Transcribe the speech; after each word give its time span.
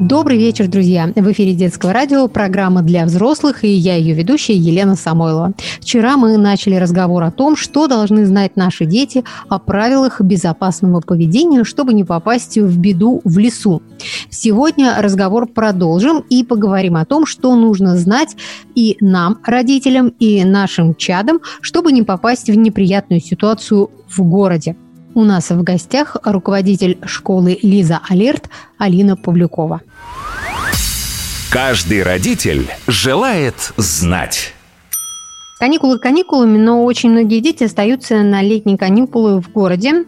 Добрый 0.00 0.36
вечер, 0.36 0.68
друзья! 0.68 1.10
В 1.16 1.32
эфире 1.32 1.54
детского 1.54 1.94
радио 1.94 2.28
программа 2.28 2.82
для 2.82 3.06
взрослых 3.06 3.64
и 3.64 3.68
я 3.68 3.96
ее 3.96 4.14
ведущая 4.14 4.52
Елена 4.52 4.94
Самойлова. 4.94 5.54
Вчера 5.80 6.18
мы 6.18 6.36
начали 6.36 6.74
разговор 6.74 7.22
о 7.22 7.30
том, 7.30 7.56
что 7.56 7.86
должны 7.86 8.26
знать 8.26 8.56
наши 8.56 8.84
дети 8.84 9.24
о 9.48 9.58
правилах 9.58 10.20
безопасного 10.20 11.00
поведения, 11.00 11.64
чтобы 11.64 11.94
не 11.94 12.04
попасть 12.04 12.58
в 12.58 12.78
беду 12.78 13.22
в 13.24 13.38
лесу. 13.38 13.80
Сегодня 14.28 15.00
разговор 15.00 15.46
продолжим 15.46 16.22
и 16.28 16.44
поговорим 16.44 16.96
о 16.96 17.06
том, 17.06 17.24
что 17.24 17.56
нужно 17.56 17.96
знать 17.96 18.36
и 18.74 18.98
нам, 19.00 19.38
родителям, 19.46 20.08
и 20.08 20.44
нашим 20.44 20.94
чадам, 20.94 21.40
чтобы 21.62 21.90
не 21.92 22.02
попасть 22.02 22.50
в 22.50 22.54
неприятную 22.54 23.22
ситуацию 23.22 23.90
в 24.10 24.22
городе. 24.22 24.76
У 25.16 25.24
нас 25.24 25.48
в 25.48 25.62
гостях 25.62 26.18
руководитель 26.24 26.98
школы 27.06 27.58
Лиза 27.62 28.02
Алерт 28.06 28.50
Алина 28.76 29.16
Павлюкова. 29.16 29.80
Каждый 31.50 32.02
родитель 32.02 32.66
желает 32.86 33.72
знать. 33.78 34.52
Каникулы 35.58 35.98
каникулами, 35.98 36.58
но 36.58 36.84
очень 36.84 37.08
многие 37.12 37.40
дети 37.40 37.64
остаются 37.64 38.22
на 38.22 38.42
летние 38.42 38.76
каникулы 38.76 39.40
в 39.40 39.50
городе 39.50 40.04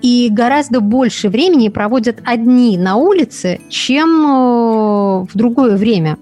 и 0.00 0.28
гораздо 0.30 0.78
больше 0.78 1.28
времени 1.28 1.68
проводят 1.68 2.20
одни 2.24 2.78
на 2.78 2.94
улице, 2.94 3.58
чем 3.68 4.08
э, 4.24 5.24
в 5.24 5.30
другое 5.34 5.76
время. 5.76 6.18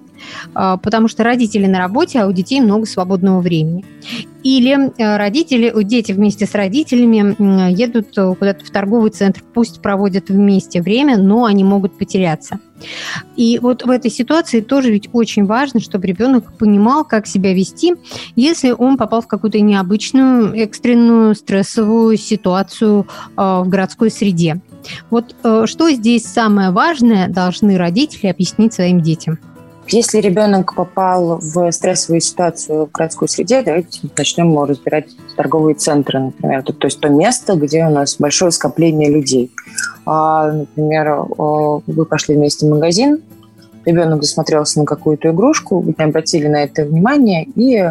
А, 0.55 0.77
потому 0.77 1.09
что 1.09 1.25
родители 1.25 1.67
на 1.67 1.79
работе, 1.79 2.21
а 2.21 2.27
у 2.27 2.33
детей 2.33 2.61
много 2.61 2.87
свободного 2.87 3.41
времени. 3.41 3.85
Или 4.43 4.91
э, 4.97 5.17
родители, 5.19 5.73
дети 5.85 6.13
вместе 6.13 6.47
с 6.47 6.55
родителями 6.55 7.71
едут 7.73 8.17
э, 8.17 8.35
куда-то 8.35 8.65
в 8.65 8.71
торговый 8.71 9.11
центр, 9.11 9.43
пусть 9.53 9.83
проводят 9.83 10.31
вместе 10.31 10.81
время, 10.81 11.19
но 11.19 11.45
они 11.45 11.63
могут 11.63 11.99
потеряться. 11.99 12.59
И 13.37 13.59
вот 13.61 13.85
в 13.85 13.91
этой 13.91 14.11
ситуации 14.11 14.61
тоже 14.61 14.91
ведь 14.91 15.11
очень 15.13 15.45
важно, 15.45 15.81
чтобы 15.81 16.07
ребенок 16.07 16.57
понимал, 16.57 17.05
как 17.05 17.27
себя 17.27 17.53
вести, 17.53 17.95
если 18.35 18.71
он 18.71 18.97
попал 18.97 19.21
в 19.21 19.27
какую-то 19.27 19.61
необычную, 19.61 20.55
экстренную, 20.55 21.35
стрессовую 21.35 22.17
ситуацию 22.17 23.07
э, 23.37 23.43
в 23.43 23.69
городской 23.69 24.11
среде. 24.11 24.61
Вот 25.11 25.35
что 25.67 25.91
здесь 25.91 26.25
самое 26.25 26.71
важное 26.71 27.29
должны 27.29 27.77
родители 27.77 28.29
объяснить 28.29 28.73
своим 28.73 29.03
детям? 29.03 29.39
Если 29.89 30.19
ребенок 30.19 30.75
попал 30.75 31.39
в 31.39 31.71
стрессовую 31.73 32.21
ситуацию 32.21 32.87
в 32.87 32.93
городской 32.93 33.29
среде, 33.29 33.63
давайте 33.63 34.01
начнем 34.17 34.63
разбирать 34.63 35.07
торговые 35.37 35.75
центры, 35.75 36.21
например. 36.21 36.63
То, 36.63 36.75
есть 36.87 37.01
то 37.01 37.09
место, 37.09 37.55
где 37.57 37.85
у 37.85 37.91
нас 37.91 38.17
большое 38.17 38.53
скопление 38.53 39.11
людей. 39.11 39.51
А, 40.07 40.53
например, 40.53 41.25
вы 41.37 42.05
пошли 42.05 42.37
вместе 42.37 42.67
в 42.67 42.71
магазин, 42.71 43.23
ребенок 43.85 44.23
засмотрелся 44.23 44.79
на 44.81 44.85
какую-то 44.85 45.31
игрушку, 45.31 45.81
вы 45.81 45.95
не 45.97 46.05
обратили 46.05 46.47
на 46.47 46.63
это 46.63 46.85
внимание 46.85 47.45
и 47.45 47.91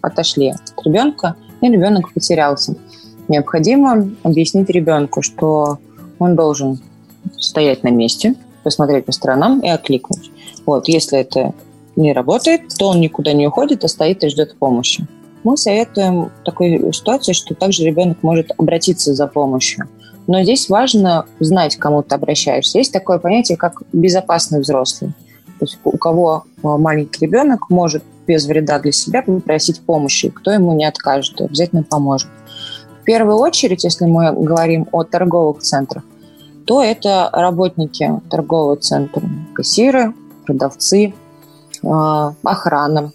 отошли 0.00 0.50
от 0.50 0.60
ребенка, 0.84 1.36
и 1.60 1.68
ребенок 1.68 2.12
потерялся. 2.12 2.74
Необходимо 3.28 4.10
объяснить 4.22 4.70
ребенку, 4.70 5.22
что 5.22 5.78
он 6.18 6.34
должен 6.34 6.80
стоять 7.38 7.82
на 7.82 7.88
месте, 7.88 8.34
посмотреть 8.64 9.04
по 9.04 9.12
сторонам 9.12 9.60
и 9.60 9.68
окликнуть. 9.68 10.30
Вот, 10.68 10.86
если 10.86 11.20
это 11.20 11.54
не 11.96 12.12
работает, 12.12 12.60
то 12.78 12.88
он 12.88 13.00
никуда 13.00 13.32
не 13.32 13.46
уходит, 13.46 13.84
а 13.84 13.88
стоит 13.88 14.22
и 14.22 14.28
ждет 14.28 14.54
помощи. 14.58 15.06
Мы 15.42 15.56
советуем 15.56 16.30
такой 16.44 16.92
ситуации, 16.92 17.32
что 17.32 17.54
также 17.54 17.84
ребенок 17.84 18.18
может 18.22 18.50
обратиться 18.58 19.14
за 19.14 19.26
помощью. 19.28 19.88
Но 20.26 20.42
здесь 20.42 20.68
важно 20.68 21.24
знать, 21.40 21.76
к 21.76 21.80
кому 21.80 22.02
ты 22.02 22.14
обращаешься. 22.14 22.76
Есть 22.76 22.92
такое 22.92 23.18
понятие, 23.18 23.56
как 23.56 23.82
безопасный 23.94 24.60
взрослый. 24.60 25.12
То 25.58 25.64
есть 25.64 25.78
у 25.84 25.96
кого 25.96 26.44
а, 26.62 26.76
маленький 26.76 27.24
ребенок 27.24 27.70
может 27.70 28.04
без 28.26 28.44
вреда 28.44 28.78
для 28.78 28.92
себя 28.92 29.22
попросить 29.22 29.80
помощи, 29.80 30.28
кто 30.28 30.50
ему 30.50 30.74
не 30.74 30.84
откажет, 30.84 31.40
обязательно 31.40 31.82
поможет. 31.82 32.28
В 33.00 33.04
первую 33.04 33.38
очередь, 33.38 33.84
если 33.84 34.04
мы 34.04 34.32
говорим 34.32 34.86
о 34.92 35.02
торговых 35.02 35.60
центрах, 35.62 36.04
то 36.66 36.82
это 36.82 37.30
работники 37.32 38.20
торгового 38.28 38.76
центра, 38.76 39.22
кассиры, 39.54 40.12
продавцы, 40.48 41.12
а, 41.84 42.34
охрана. 42.42 43.12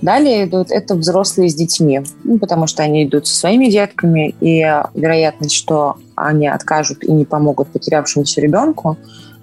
Далее 0.00 0.46
идут 0.46 0.70
это 0.70 0.94
взрослые 0.94 1.50
с 1.50 1.54
детьми, 1.54 2.00
ну, 2.24 2.38
потому 2.38 2.66
что 2.66 2.82
они 2.82 3.04
идут 3.04 3.26
со 3.26 3.36
своими 3.36 3.66
детками, 3.66 4.34
и 4.40 4.60
вероятность, 4.94 5.54
что 5.54 5.96
они 6.16 6.48
откажут 6.48 7.04
и 7.04 7.12
не 7.12 7.24
помогут 7.24 7.68
потерявшемуся 7.68 8.40
ребенку, 8.40 8.96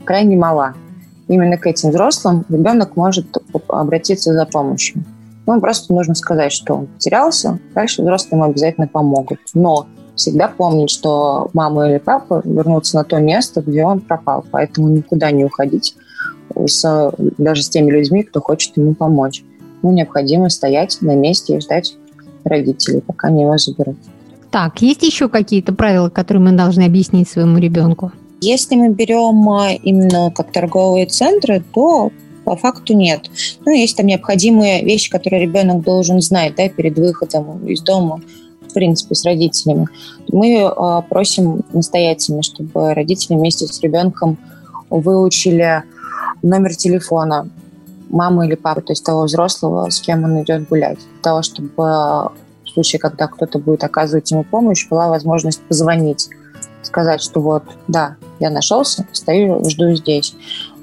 крайне 0.04 0.36
мала. 0.36 0.74
Именно 1.28 1.58
к 1.58 1.68
этим 1.68 1.92
взрослым 1.92 2.46
ребенок 2.50 2.96
может 2.96 3.38
обратиться 3.68 4.34
за 4.34 4.46
помощью. 4.46 5.04
Ну, 5.46 5.62
просто 5.62 5.94
нужно 5.94 6.16
сказать, 6.16 6.52
что 6.52 6.76
он 6.76 6.88
потерялся, 6.88 7.60
дальше 7.74 8.02
взрослые 8.02 8.40
ему 8.40 8.50
обязательно 8.50 8.88
помогут. 8.88 9.40
Но 9.54 9.88
всегда 10.16 10.48
помнить, 10.48 10.90
что 10.90 11.50
мама 11.54 11.90
или 11.90 12.00
папа 12.00 12.42
вернутся 12.44 12.98
на 12.98 13.04
то 13.04 13.20
место, 13.20 13.62
где 13.62 13.86
он 13.86 14.02
пропал, 14.02 14.44
поэтому 14.52 14.90
никуда 14.90 15.32
не 15.32 15.46
уходить 15.46 15.96
с, 16.68 17.12
даже 17.38 17.64
с 17.64 17.70
теми 17.70 17.92
людьми, 17.92 18.24
кто 18.24 18.42
хочет 18.42 18.78
ему 18.78 18.94
помочь. 18.94 19.44
Ему 19.82 19.94
необходимо 19.94 20.50
стоять 20.50 20.98
на 21.02 21.16
месте 21.16 21.58
и 21.58 21.62
ждать 21.62 21.96
родителей, 22.44 23.02
пока 23.02 23.28
они 23.28 23.44
его 23.44 23.58
заберут. 23.58 23.98
Так, 24.52 24.82
есть 24.82 25.04
еще 25.04 25.30
какие-то 25.30 25.74
правила, 25.74 26.10
которые 26.10 26.44
мы 26.44 26.52
должны 26.54 26.84
объяснить 26.84 27.30
своему 27.30 27.60
ребенку? 27.60 28.12
Если 28.42 28.76
мы 28.76 28.90
берем 28.90 29.50
а, 29.50 29.72
именно 29.72 30.32
как 30.32 30.52
торговые 30.52 31.06
центры, 31.06 31.62
то 31.74 32.12
по 32.46 32.56
факту 32.56 32.96
нет. 32.96 33.30
Ну, 33.66 33.72
есть 33.72 33.96
там 33.98 34.08
необходимые 34.08 34.84
вещи, 34.84 35.12
которые 35.12 35.44
ребенок 35.44 35.84
должен 35.84 36.22
знать 36.22 36.56
да, 36.58 36.68
перед 36.70 36.98
выходом 36.98 37.68
из 37.68 37.82
дома, 37.82 38.22
в 38.68 38.74
принципе, 38.74 39.14
с 39.14 39.24
родителями. 39.24 39.88
Мы 40.32 40.56
э, 40.56 41.02
просим 41.10 41.64
настоятельно, 41.74 42.42
чтобы 42.42 42.94
родители 42.94 43.36
вместе 43.36 43.68
с 43.68 43.80
ребенком 43.82 44.38
выучили 44.90 45.84
номер 46.42 46.76
телефона 46.76 47.50
мамы 48.10 48.48
или 48.48 48.56
папы, 48.56 48.82
то 48.82 48.92
есть 48.94 49.04
того 49.04 49.24
взрослого, 49.24 49.90
с 49.90 50.02
кем 50.02 50.24
он 50.24 50.42
идет 50.42 50.68
гулять, 50.68 50.98
для 50.98 51.22
того, 51.22 51.42
чтобы 51.42 51.70
в 51.76 52.32
случае, 52.74 53.00
когда 53.00 53.28
кто-то 53.28 53.60
будет 53.60 53.84
оказывать 53.84 54.32
ему 54.32 54.44
помощь, 54.44 54.88
была 54.90 55.10
возможность 55.10 55.62
позвонить, 55.62 56.30
сказать, 56.82 57.22
что 57.22 57.42
вот, 57.42 57.64
да, 57.88 58.16
я 58.40 58.50
нашелся, 58.50 59.06
стою, 59.12 59.64
жду 59.70 59.94
здесь. 59.96 60.34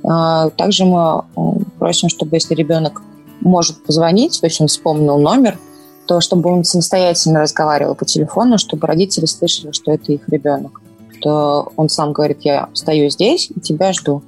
А, 0.05 0.51
также 0.51 0.85
мы 0.85 1.25
э, 1.37 1.41
просим, 1.79 2.09
чтобы 2.09 2.37
если 2.37 2.55
ребенок 2.55 3.03
может 3.41 3.83
позвонить, 3.85 4.41
то 4.41 4.47
есть 4.47 4.61
он 4.61 4.69
вспомнил 4.69 5.19
номер, 5.19 5.59
то 6.07 6.21
чтобы 6.21 6.51
он 6.51 6.65
самостоятельно 6.65 7.41
разговаривал 7.41 7.95
по 7.95 8.05
телефону, 8.05 8.59
чтобы 8.59 8.87
родители 8.87 9.27
слышали, 9.27 9.73
что 9.73 9.93
это 9.93 10.13
их 10.13 10.29
ребенок. 10.29 10.81
То 11.21 11.73
он 11.77 11.89
сам 11.89 12.13
говорит, 12.13 12.41
я 12.43 12.69
стою 12.75 13.11
здесь 13.11 13.51
и 13.55 13.61
тебя 13.61 13.93
жду. 13.93 14.23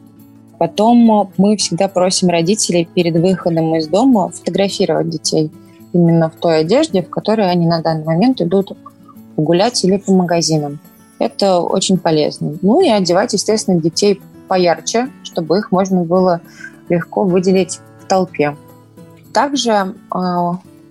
Потом 0.58 1.22
э, 1.22 1.26
мы 1.36 1.56
всегда 1.56 1.88
просим 1.88 2.28
родителей 2.28 2.88
перед 2.92 3.16
выходом 3.16 3.74
из 3.76 3.88
дома 3.88 4.28
фотографировать 4.28 5.08
детей 5.08 5.50
именно 5.92 6.28
в 6.28 6.34
той 6.34 6.60
одежде, 6.60 7.02
в 7.02 7.08
которой 7.08 7.50
они 7.50 7.66
на 7.66 7.80
данный 7.80 8.04
момент 8.04 8.40
идут 8.40 8.76
гулять 9.36 9.82
или 9.84 9.96
по 9.96 10.12
магазинам. 10.12 10.80
Это 11.18 11.60
очень 11.60 11.98
полезно. 11.98 12.56
Ну 12.60 12.80
и 12.80 12.88
одевать, 12.88 13.32
естественно, 13.32 13.80
детей 13.80 14.20
поярче, 14.48 15.08
чтобы 15.22 15.58
их 15.58 15.72
можно 15.72 16.02
было 16.02 16.40
легко 16.88 17.24
выделить 17.24 17.80
в 18.00 18.06
толпе. 18.06 18.56
Также 19.32 19.70
э, 19.70 20.18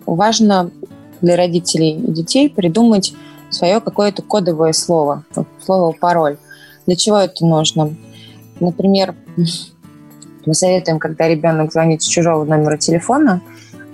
важно 0.06 0.72
для 1.22 1.36
родителей 1.36 1.98
и 1.98 2.12
детей 2.12 2.50
придумать 2.50 3.14
свое 3.50 3.80
какое-то 3.80 4.22
кодовое 4.22 4.74
слово, 4.74 5.24
слово 5.64 5.94
пароль. 5.94 6.38
Для 6.86 6.96
чего 6.96 7.18
это 7.18 7.46
нужно? 7.46 7.96
Например, 8.60 9.16
мы 10.46 10.54
советуем, 10.54 11.00
когда 11.00 11.28
ребенок 11.28 11.72
звонит 11.72 12.02
с 12.02 12.06
чужого 12.06 12.46
номера 12.46 12.78
телефона, 12.78 13.42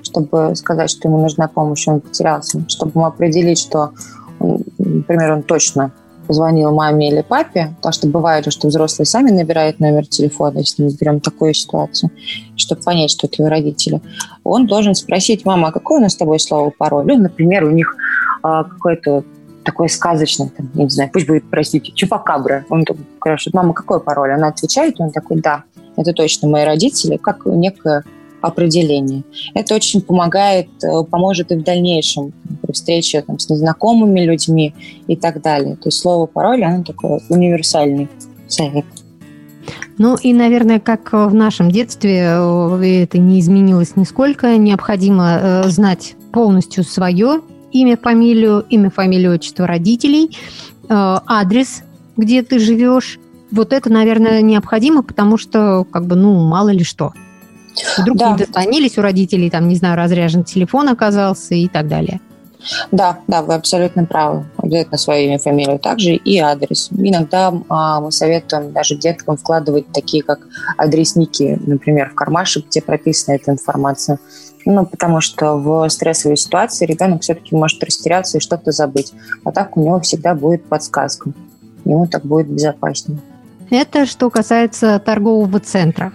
чтобы 0.03 0.55
сказать, 0.55 0.89
что 0.89 1.07
ему 1.07 1.19
нужна 1.19 1.47
помощь, 1.47 1.87
он 1.87 2.01
потерялся, 2.01 2.63
чтобы 2.67 2.91
ему 2.95 3.05
определить, 3.05 3.59
что, 3.59 3.91
например, 4.39 5.31
он 5.31 5.43
точно 5.43 5.91
позвонил 6.27 6.73
маме 6.73 7.09
или 7.09 7.21
папе, 7.21 7.73
потому 7.77 7.93
что 7.93 8.07
бывает, 8.07 8.51
что 8.51 8.67
взрослые 8.67 9.05
сами 9.05 9.31
набирают 9.31 9.79
номер 9.79 10.05
телефона, 10.07 10.59
если 10.59 10.83
мы 10.83 10.91
берем 10.91 11.19
такую 11.19 11.53
ситуацию, 11.53 12.11
чтобы 12.55 12.81
понять, 12.81 13.11
что 13.11 13.27
это 13.27 13.41
его 13.41 13.49
родители. 13.49 14.01
Он 14.43 14.65
должен 14.65 14.95
спросить, 14.95 15.45
мама, 15.45 15.69
а 15.69 15.71
какое 15.71 15.99
у 15.99 16.01
нас 16.01 16.13
с 16.13 16.17
тобой 16.17 16.39
слово 16.39 16.69
пароль? 16.69 17.05
Ну, 17.07 17.17
например, 17.17 17.65
у 17.65 17.71
них 17.71 17.95
а, 18.41 18.63
какой-то 18.63 19.23
такой 19.63 19.89
сказочный, 19.89 20.49
там, 20.49 20.69
я 20.73 20.83
не 20.83 20.89
знаю, 20.89 21.09
пусть 21.11 21.27
будет, 21.27 21.43
простите, 21.49 21.91
чупакабра. 21.91 22.65
Он 22.69 22.85
спрашивает, 23.17 23.53
мама, 23.53 23.73
какой 23.73 23.99
пароль? 23.99 24.33
Она 24.33 24.49
отвечает, 24.49 24.99
он 24.99 25.11
такой, 25.11 25.41
да, 25.41 25.63
это 25.95 26.13
точно 26.13 26.47
мои 26.47 26.65
родители, 26.65 27.17
как 27.17 27.45
некое 27.45 28.03
определение. 28.41 29.23
Это 29.53 29.73
очень 29.75 30.01
помогает, 30.01 30.67
э, 30.83 31.03
поможет 31.09 31.51
и 31.51 31.55
в 31.55 31.63
дальнейшем 31.63 32.33
при 32.61 32.73
встрече 32.73 33.21
там, 33.21 33.39
с 33.39 33.49
незнакомыми 33.49 34.19
людьми 34.19 34.75
и 35.07 35.15
так 35.15 35.41
далее. 35.41 35.75
То 35.77 35.87
есть 35.87 35.99
слово 35.99 36.25
пароль, 36.25 36.63
оно 36.63 36.83
такой 36.83 37.21
универсальный 37.29 38.09
совет. 38.47 38.85
Ну 39.97 40.17
и, 40.21 40.33
наверное, 40.33 40.79
как 40.81 41.13
в 41.13 41.33
нашем 41.33 41.71
детстве 41.71 42.33
э, 42.35 43.03
это 43.03 43.17
не 43.17 43.39
изменилось 43.39 43.95
нисколько, 43.95 44.57
необходимо 44.57 45.39
э, 45.41 45.69
знать 45.69 46.15
полностью 46.33 46.83
свое 46.83 47.39
имя, 47.73 47.97
фамилию, 47.97 48.65
имя, 48.69 48.89
фамилию, 48.89 49.33
отчество 49.33 49.67
родителей, 49.67 50.37
адрес, 50.89 51.83
где 52.17 52.43
ты 52.43 52.59
живешь. 52.59 53.19
Вот 53.51 53.73
это, 53.73 53.91
наверное, 53.91 54.41
необходимо, 54.41 55.03
потому 55.03 55.37
что, 55.37 55.85
как 55.91 56.05
бы, 56.05 56.15
ну, 56.15 56.47
мало 56.47 56.69
ли 56.69 56.83
что. 56.83 57.13
Вдруг 57.97 58.17
да. 58.17 58.31
не 58.31 58.37
дозвонились 58.37 58.97
у 58.97 59.01
родителей, 59.01 59.49
там, 59.49 59.67
не 59.67 59.75
знаю, 59.75 59.97
разряжен 59.97 60.43
телефон 60.43 60.89
оказался 60.89 61.55
и 61.55 61.67
так 61.67 61.87
далее. 61.87 62.19
Да, 62.91 63.19
да, 63.27 63.41
вы 63.41 63.55
абсолютно 63.55 64.05
правы. 64.05 64.45
Обязательно 64.57 64.97
свое 64.97 65.25
имя, 65.25 65.37
фамилию 65.37 65.79
также 65.79 66.15
и 66.15 66.37
адрес. 66.37 66.89
Иногда 66.91 67.53
а, 67.69 67.99
мы 67.99 68.11
советуем 68.11 68.71
даже 68.71 68.95
деткам 68.95 69.37
вкладывать 69.37 69.87
такие, 69.91 70.23
как 70.23 70.47
адресники, 70.77 71.59
например, 71.65 72.11
в 72.11 72.15
кармашек, 72.15 72.67
где 72.67 72.81
прописана 72.81 73.35
эта 73.35 73.51
информация. 73.51 74.19
Ну, 74.65 74.85
потому 74.85 75.21
что 75.21 75.57
в 75.57 75.89
стрессовой 75.89 76.37
ситуации 76.37 76.85
ребенок 76.85 77.21
все-таки 77.21 77.55
может 77.55 77.83
растеряться 77.83 78.37
и 78.37 78.41
что-то 78.41 78.71
забыть. 78.71 79.13
А 79.43 79.51
так 79.51 79.75
у 79.77 79.83
него 79.83 79.99
всегда 79.99 80.35
будет 80.35 80.65
подсказка. 80.65 81.31
Ему 81.85 82.07
так 82.07 82.25
будет 82.25 82.47
безопаснее. 82.47 83.19
Это 83.69 84.05
что 84.05 84.29
касается 84.29 84.99
торгового 84.99 85.59
центра. 85.59 86.13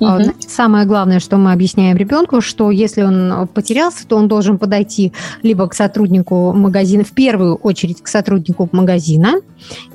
Угу. 0.00 0.32
Самое 0.46 0.86
главное, 0.86 1.20
что 1.20 1.36
мы 1.36 1.52
объясняем 1.52 1.96
ребенку, 1.96 2.40
что 2.40 2.70
если 2.70 3.02
он 3.02 3.46
потерялся, 3.48 4.06
то 4.06 4.16
он 4.16 4.28
должен 4.28 4.58
подойти 4.58 5.12
либо 5.42 5.68
к 5.68 5.74
сотруднику 5.74 6.52
магазина, 6.52 7.04
в 7.04 7.12
первую 7.12 7.56
очередь 7.56 8.02
к 8.02 8.08
сотруднику 8.08 8.68
магазина 8.72 9.34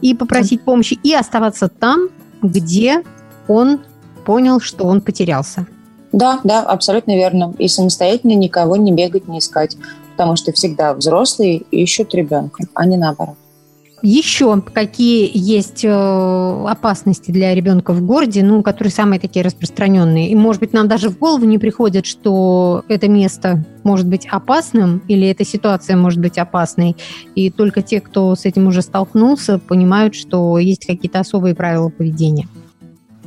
и 0.02 0.14
попросить 0.14 0.62
помощи, 0.62 0.98
и 1.04 1.14
оставаться 1.14 1.68
там, 1.68 2.10
где 2.42 3.04
он 3.48 3.80
понял, 4.26 4.60
что 4.60 4.86
он 4.86 5.02
потерялся. 5.02 5.68
Да, 6.18 6.40
да, 6.44 6.64
абсолютно 6.64 7.16
верно. 7.16 7.54
И 7.60 7.68
самостоятельно 7.68 8.34
никого 8.34 8.76
не 8.76 8.92
бегать, 8.92 9.28
не 9.28 9.38
искать, 9.38 9.78
потому 10.14 10.36
что 10.36 10.52
всегда 10.52 10.96
взрослые 10.96 11.58
ищут 11.70 12.16
ребенка, 12.16 12.64
а 12.74 12.88
не 12.88 12.98
наоборот. 12.98 13.36
Еще 14.02 14.60
какие 14.62 15.30
есть 15.32 15.86
э, 15.86 15.90
опасности 16.68 17.30
для 17.30 17.54
ребенка 17.54 17.94
в 17.94 18.04
городе, 18.04 18.42
ну, 18.44 18.64
которые 18.64 18.92
самые 18.92 19.20
такие 19.20 19.46
распространенные? 19.46 20.30
И, 20.30 20.36
может 20.36 20.60
быть, 20.60 20.74
нам 20.74 20.88
даже 20.88 21.10
в 21.10 21.20
голову 21.20 21.46
не 21.46 21.60
приходит, 21.60 22.08
что 22.08 22.84
это 22.88 23.08
место 23.08 23.64
может 23.84 24.08
быть 24.08 24.28
опасным 24.28 25.04
или 25.08 25.28
эта 25.28 25.46
ситуация 25.46 25.96
может 25.98 26.20
быть 26.20 26.40
опасной. 26.40 26.96
И 27.36 27.52
только 27.52 27.84
те, 27.84 28.02
кто 28.02 28.36
с 28.36 28.46
этим 28.46 28.66
уже 28.66 28.82
столкнулся, 28.82 29.60
понимают, 29.60 30.16
что 30.16 30.58
есть 30.58 30.88
какие-то 30.88 31.20
особые 31.20 31.54
правила 31.54 31.90
поведения. 31.90 32.48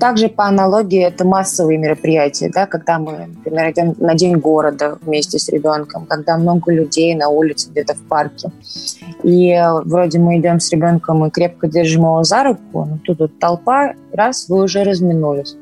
Также 0.00 0.28
по 0.30 0.46
аналогии 0.46 1.02
это 1.02 1.26
массовые 1.26 1.76
мероприятия, 1.76 2.50
да, 2.52 2.66
когда 2.66 2.98
мы, 2.98 3.26
например, 3.26 3.70
идем 3.70 3.94
на 3.98 4.14
день 4.14 4.36
города 4.36 4.98
вместе 5.02 5.38
с 5.38 5.50
ребенком, 5.50 6.06
когда 6.06 6.38
много 6.38 6.72
людей 6.72 7.14
на 7.14 7.28
улице, 7.28 7.68
где-то 7.70 7.94
в 7.94 8.02
парке. 8.04 8.50
И 9.22 9.54
вроде 9.84 10.18
мы 10.18 10.38
идем 10.38 10.58
с 10.58 10.72
ребенком 10.72 11.26
и 11.26 11.30
крепко 11.30 11.68
держим 11.68 12.04
его 12.04 12.24
за 12.24 12.44
руку, 12.44 12.86
но 12.86 12.98
тут 13.04 13.18
вот 13.18 13.38
толпа, 13.38 13.92
раз, 14.10 14.48
вы 14.48 14.62
уже 14.62 14.84
разминулись. 14.84 15.54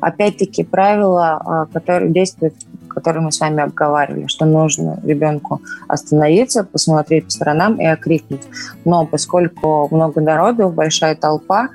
Опять-таки 0.00 0.64
правила, 0.64 1.42
а, 1.44 1.66
которые 1.66 2.10
действуют 2.10 2.54
которые 2.88 3.24
мы 3.24 3.32
с 3.32 3.40
вами 3.40 3.60
обговаривали, 3.60 4.28
что 4.28 4.44
нужно 4.44 5.00
ребенку 5.02 5.60
остановиться, 5.88 6.62
посмотреть 6.62 7.24
по 7.24 7.30
сторонам 7.32 7.74
и 7.80 7.84
окрикнуть. 7.84 8.42
Но 8.84 9.04
поскольку 9.04 9.88
много 9.90 10.20
народу, 10.20 10.68
большая 10.68 11.16
толпа, 11.16 11.70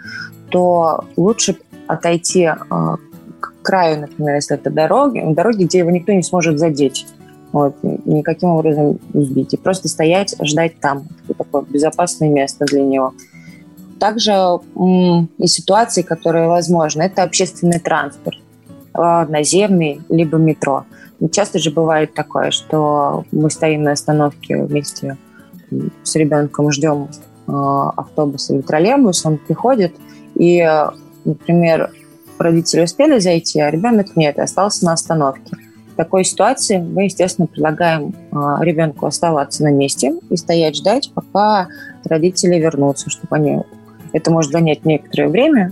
то 0.49 1.03
лучше 1.17 1.57
отойти 1.89 2.45
а, 2.45 2.97
к 3.39 3.53
краю, 3.63 4.01
например, 4.01 4.35
если 4.35 4.55
это 4.55 4.69
дороги, 4.69 5.23
дороги, 5.33 5.63
где 5.63 5.79
его 5.79 5.89
никто 5.89 6.13
не 6.13 6.21
сможет 6.21 6.59
задеть. 6.59 7.07
Вот, 7.51 7.75
никаким 7.81 8.49
образом 8.49 8.99
сбить. 9.11 9.55
И 9.55 9.57
просто 9.57 9.87
стоять, 9.87 10.35
ждать 10.43 10.79
там. 10.79 11.07
Такое 11.35 11.63
безопасное 11.63 12.29
место 12.29 12.65
для 12.65 12.83
него. 12.83 13.13
Также 13.99 14.31
и 15.39 15.47
ситуации, 15.47 16.03
которые 16.03 16.47
возможны, 16.47 17.01
это 17.01 17.23
общественный 17.23 17.79
транспорт, 17.79 18.37
а, 18.93 19.25
наземный, 19.25 20.01
либо 20.09 20.37
метро. 20.37 20.85
Часто 21.31 21.57
же 21.57 21.71
бывает 21.71 22.13
такое, 22.13 22.51
что 22.51 23.25
мы 23.31 23.49
стоим 23.49 23.81
на 23.81 23.93
остановке 23.93 24.63
вместе 24.63 25.17
с 26.03 26.15
ребенком, 26.15 26.71
ждем 26.71 27.07
а, 27.47 27.89
автобус 27.97 28.51
или 28.51 28.61
троллейбус, 28.61 29.25
он 29.25 29.37
приходит, 29.37 29.95
и 30.35 30.63
например, 31.29 31.91
родители 32.37 32.81
успели 32.81 33.19
зайти, 33.19 33.59
а 33.59 33.69
ребенок 33.69 34.15
нет, 34.15 34.39
остался 34.39 34.85
на 34.85 34.93
остановке. 34.93 35.55
В 35.93 35.95
такой 35.95 36.23
ситуации 36.23 36.77
мы, 36.77 37.05
естественно, 37.05 37.47
предлагаем 37.47 38.15
а, 38.31 38.63
ребенку 38.63 39.05
оставаться 39.05 39.63
на 39.63 39.71
месте 39.71 40.13
и 40.29 40.37
стоять 40.37 40.77
ждать, 40.77 41.11
пока 41.13 41.67
родители 42.05 42.55
вернутся, 42.55 43.09
чтобы 43.09 43.35
они... 43.35 43.59
Это 44.11 44.31
может 44.31 44.51
занять 44.51 44.85
некоторое 44.85 45.27
время, 45.27 45.71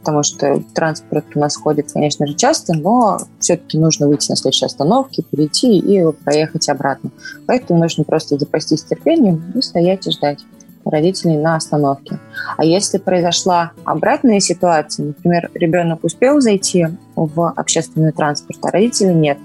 потому 0.00 0.22
что 0.22 0.62
транспорт 0.74 1.24
у 1.34 1.38
нас 1.38 1.56
ходит, 1.56 1.92
конечно 1.92 2.26
же, 2.26 2.34
часто, 2.34 2.74
но 2.74 3.18
все-таки 3.38 3.78
нужно 3.78 4.08
выйти 4.08 4.30
на 4.30 4.36
следующей 4.36 4.66
остановке, 4.66 5.22
перейти 5.22 5.78
и 5.78 6.04
проехать 6.24 6.68
обратно. 6.68 7.10
Поэтому 7.46 7.80
нужно 7.80 8.04
просто 8.04 8.38
запастись 8.38 8.84
терпением 8.84 9.52
и 9.54 9.62
стоять 9.62 10.06
и 10.06 10.10
ждать 10.10 10.40
родителей 10.84 11.36
на 11.36 11.56
остановке. 11.56 12.18
А 12.56 12.64
если 12.64 12.98
произошла 12.98 13.72
обратная 13.84 14.40
ситуация, 14.40 15.06
например, 15.06 15.50
ребенок 15.54 16.04
успел 16.04 16.40
зайти 16.40 16.86
в 17.14 17.48
общественный 17.50 18.12
транспорт, 18.12 18.58
а 18.62 18.70
родителей 18.70 19.14
нет, 19.14 19.38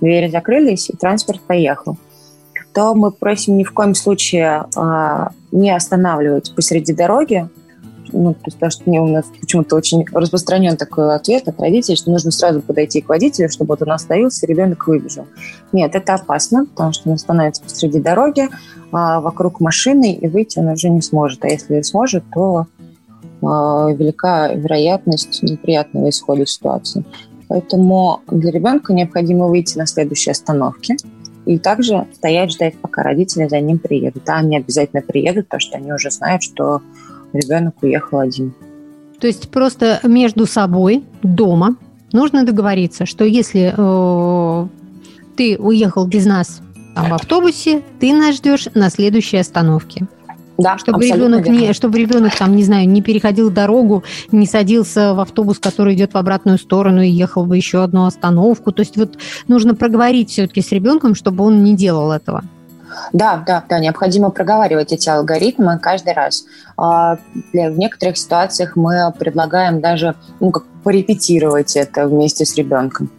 двери 0.00 0.28
закрылись 0.28 0.90
и 0.90 0.96
транспорт 0.96 1.40
поехал, 1.40 1.96
то 2.72 2.94
мы 2.94 3.12
просим 3.12 3.56
ни 3.56 3.64
в 3.64 3.72
коем 3.72 3.94
случае 3.94 4.64
э, 4.76 5.26
не 5.52 5.70
останавливать 5.70 6.54
посреди 6.54 6.92
дороги, 6.92 7.48
ну, 8.14 8.34
потому 8.34 8.70
что 8.70 8.82
мне 8.86 9.00
у 9.00 9.06
нас 9.06 9.26
почему-то 9.40 9.76
очень 9.76 10.04
распространен 10.12 10.76
такой 10.76 11.14
ответ 11.14 11.48
от 11.48 11.60
родителей, 11.60 11.96
что 11.96 12.10
нужно 12.10 12.30
сразу 12.30 12.62
подойти 12.62 13.00
к 13.00 13.08
водителю, 13.08 13.50
чтобы 13.50 13.70
вот 13.70 13.82
он 13.82 13.92
остановился, 13.92 14.46
ребенок 14.46 14.86
выбежал. 14.86 15.26
Нет, 15.72 15.94
это 15.94 16.14
опасно, 16.14 16.66
потому 16.66 16.92
что 16.92 17.10
он 17.10 17.18
становится 17.18 17.62
посреди 17.62 18.00
дороги, 18.00 18.48
а, 18.92 19.20
вокруг 19.20 19.60
машины, 19.60 20.12
и 20.14 20.28
выйти 20.28 20.58
он 20.58 20.68
уже 20.68 20.88
не 20.88 21.02
сможет. 21.02 21.44
А 21.44 21.48
если 21.48 21.82
сможет, 21.82 22.24
то 22.32 22.66
а, 23.42 23.90
велика 23.90 24.52
вероятность 24.52 25.42
неприятного 25.42 26.08
исхода 26.08 26.46
ситуации. 26.46 27.04
Поэтому 27.48 28.20
для 28.30 28.50
ребенка 28.50 28.92
необходимо 28.92 29.48
выйти 29.48 29.76
на 29.76 29.86
следующей 29.86 30.30
остановке 30.30 30.96
и 31.46 31.58
также 31.58 32.06
стоять, 32.14 32.52
ждать, 32.52 32.74
пока 32.78 33.02
родители 33.02 33.48
за 33.48 33.60
ним 33.60 33.78
приедут. 33.78 34.28
А 34.28 34.36
они 34.36 34.56
обязательно 34.56 35.02
приедут, 35.02 35.46
потому 35.46 35.60
что 35.60 35.76
они 35.76 35.92
уже 35.92 36.10
знают, 36.10 36.42
что 36.42 36.80
ребенок 37.34 37.74
уехал 37.82 38.20
один. 38.20 38.54
То 39.20 39.26
есть 39.26 39.50
просто 39.50 40.00
между 40.02 40.46
собой 40.46 41.04
дома 41.22 41.76
нужно 42.12 42.44
договориться, 42.44 43.06
что 43.06 43.24
если 43.24 43.74
э, 43.76 44.66
ты 45.36 45.56
уехал 45.58 46.06
без 46.06 46.26
нас 46.26 46.60
там, 46.94 47.10
в 47.10 47.14
автобусе, 47.14 47.82
ты 48.00 48.12
нас 48.12 48.36
ждешь 48.36 48.68
на 48.74 48.90
следующей 48.90 49.38
остановке. 49.38 50.06
Да, 50.56 50.78
чтобы 50.78 51.04
ребенок 51.04 51.48
не, 51.48 51.72
чтобы 51.72 51.98
ребенок 51.98 52.36
там, 52.36 52.54
не 52.54 52.62
знаю, 52.62 52.88
не 52.88 53.02
переходил 53.02 53.50
дорогу, 53.50 54.04
не 54.30 54.46
садился 54.46 55.12
в 55.12 55.18
автобус, 55.18 55.58
который 55.58 55.94
идет 55.94 56.14
в 56.14 56.16
обратную 56.16 56.58
сторону 56.58 57.02
и 57.02 57.08
ехал 57.08 57.44
в 57.44 57.52
еще 57.52 57.82
одну 57.82 58.04
остановку. 58.04 58.70
То 58.70 58.80
есть 58.80 58.96
вот 58.96 59.18
нужно 59.48 59.74
проговорить 59.74 60.30
все-таки 60.30 60.60
с 60.62 60.70
ребенком, 60.70 61.16
чтобы 61.16 61.42
он 61.44 61.64
не 61.64 61.74
делал 61.74 62.12
этого. 62.12 62.44
Да, 63.12 63.42
да, 63.46 63.64
да, 63.68 63.78
необходимо 63.78 64.30
проговаривать 64.30 64.92
эти 64.92 65.08
алгоритмы 65.08 65.78
каждый 65.78 66.14
раз. 66.14 66.44
А, 66.76 67.18
в 67.52 67.78
некоторых 67.78 68.16
ситуациях 68.16 68.76
мы 68.76 69.12
предлагаем 69.18 69.80
даже 69.80 70.14
ну, 70.40 70.50
как 70.50 70.64
порепетировать 70.82 71.76
это 71.76 72.06
вместе 72.06 72.44
с 72.44 72.54
ребенком. 72.56 73.10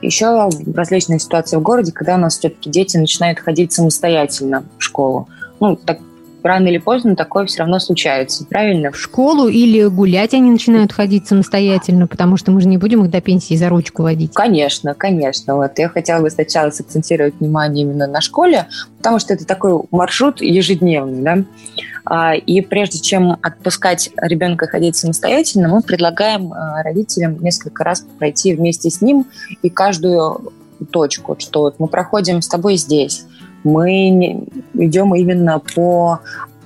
Еще 0.00 0.48
различные 0.74 1.20
ситуации 1.20 1.56
в 1.56 1.62
городе, 1.62 1.92
когда 1.92 2.16
у 2.16 2.18
нас 2.18 2.38
все-таки 2.38 2.68
дети 2.68 2.96
начинают 2.96 3.38
ходить 3.38 3.72
самостоятельно 3.72 4.64
в 4.78 4.82
школу. 4.82 5.28
Ну, 5.60 5.76
так 5.76 5.98
рано 6.44 6.68
или 6.68 6.78
поздно 6.78 7.16
такое 7.16 7.46
все 7.46 7.60
равно 7.60 7.78
случается, 7.78 8.44
правильно? 8.44 8.90
В 8.90 8.98
школу 8.98 9.48
или 9.48 9.84
гулять 9.84 10.34
они 10.34 10.50
начинают 10.50 10.92
ходить 10.92 11.26
самостоятельно, 11.26 12.06
потому 12.06 12.36
что 12.36 12.50
мы 12.50 12.60
же 12.60 12.68
не 12.68 12.78
будем 12.78 13.04
их 13.04 13.10
до 13.10 13.20
пенсии 13.20 13.54
за 13.54 13.68
ручку 13.68 14.02
водить. 14.02 14.32
Конечно, 14.34 14.94
конечно. 14.94 15.56
Вот 15.56 15.78
я 15.78 15.88
хотела 15.88 16.20
бы 16.20 16.30
сначала 16.30 16.70
сакцентировать 16.70 17.34
внимание 17.40 17.84
именно 17.84 18.06
на 18.06 18.20
школе, 18.20 18.66
потому 18.98 19.18
что 19.18 19.34
это 19.34 19.46
такой 19.46 19.82
маршрут 19.90 20.40
ежедневный, 20.40 21.22
да. 21.22 21.44
А, 22.04 22.34
и 22.34 22.60
прежде 22.60 22.98
чем 22.98 23.38
отпускать 23.42 24.10
ребенка 24.16 24.66
ходить 24.66 24.96
самостоятельно, 24.96 25.68
мы 25.68 25.82
предлагаем 25.82 26.52
а, 26.52 26.82
родителям 26.82 27.38
несколько 27.40 27.84
раз 27.84 28.04
пройти 28.18 28.54
вместе 28.54 28.90
с 28.90 29.00
ним 29.00 29.26
и 29.62 29.70
каждую 29.70 30.52
точку, 30.90 31.36
что 31.38 31.60
вот 31.60 31.76
мы 31.78 31.86
проходим 31.86 32.42
с 32.42 32.48
тобой 32.48 32.76
здесь, 32.76 33.24
мы 33.64 34.46
идем 34.74 35.14
именно 35.14 35.60
по 35.74 36.20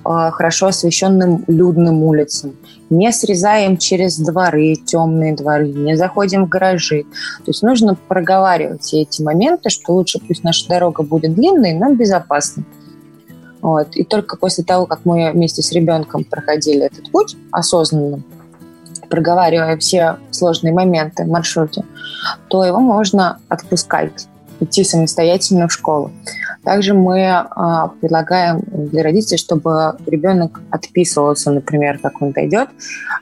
а, 0.09 0.31
хорошо 0.31 0.67
освещенным 0.67 1.43
людным 1.47 2.01
улицам, 2.01 2.55
не 2.89 3.11
срезаем 3.11 3.75
через 3.75 4.17
дворы, 4.17 4.75
темные 4.75 5.35
дворы, 5.35 5.67
не 5.67 5.97
заходим 5.97 6.45
в 6.45 6.49
гаражи. 6.49 7.03
То 7.03 7.47
есть 7.47 7.61
нужно 7.61 7.95
проговаривать 8.07 8.93
эти 8.93 9.21
моменты, 9.21 9.69
что 9.69 9.93
лучше 9.93 10.19
пусть 10.25 10.45
наша 10.45 10.65
дорога 10.69 11.03
будет 11.03 11.35
длинной, 11.35 11.73
но 11.73 11.93
безопасной. 11.93 12.63
Вот. 13.61 13.97
И 13.97 14.05
только 14.05 14.37
после 14.37 14.63
того, 14.63 14.85
как 14.85 15.01
мы 15.03 15.31
вместе 15.33 15.61
с 15.61 15.73
ребенком 15.73 16.23
проходили 16.23 16.85
этот 16.85 17.11
путь 17.11 17.35
осознанно, 17.51 18.23
проговаривая 19.09 19.75
все 19.75 20.19
сложные 20.31 20.73
моменты 20.73 21.25
в 21.25 21.27
маршруте, 21.27 21.83
то 22.47 22.63
его 22.63 22.79
можно 22.79 23.39
отпускать, 23.49 24.27
идти 24.59 24.83
самостоятельно 24.83 25.67
в 25.67 25.73
школу. 25.73 26.11
Также 26.63 26.93
мы 26.93 27.25
а, 27.27 27.87
предлагаем 28.01 28.61
для 28.67 29.03
родителей, 29.03 29.37
чтобы 29.37 29.95
ребенок 30.05 30.61
отписывался, 30.69 31.51
например, 31.51 31.99
как 31.99 32.21
он 32.21 32.31
дойдет 32.31 32.69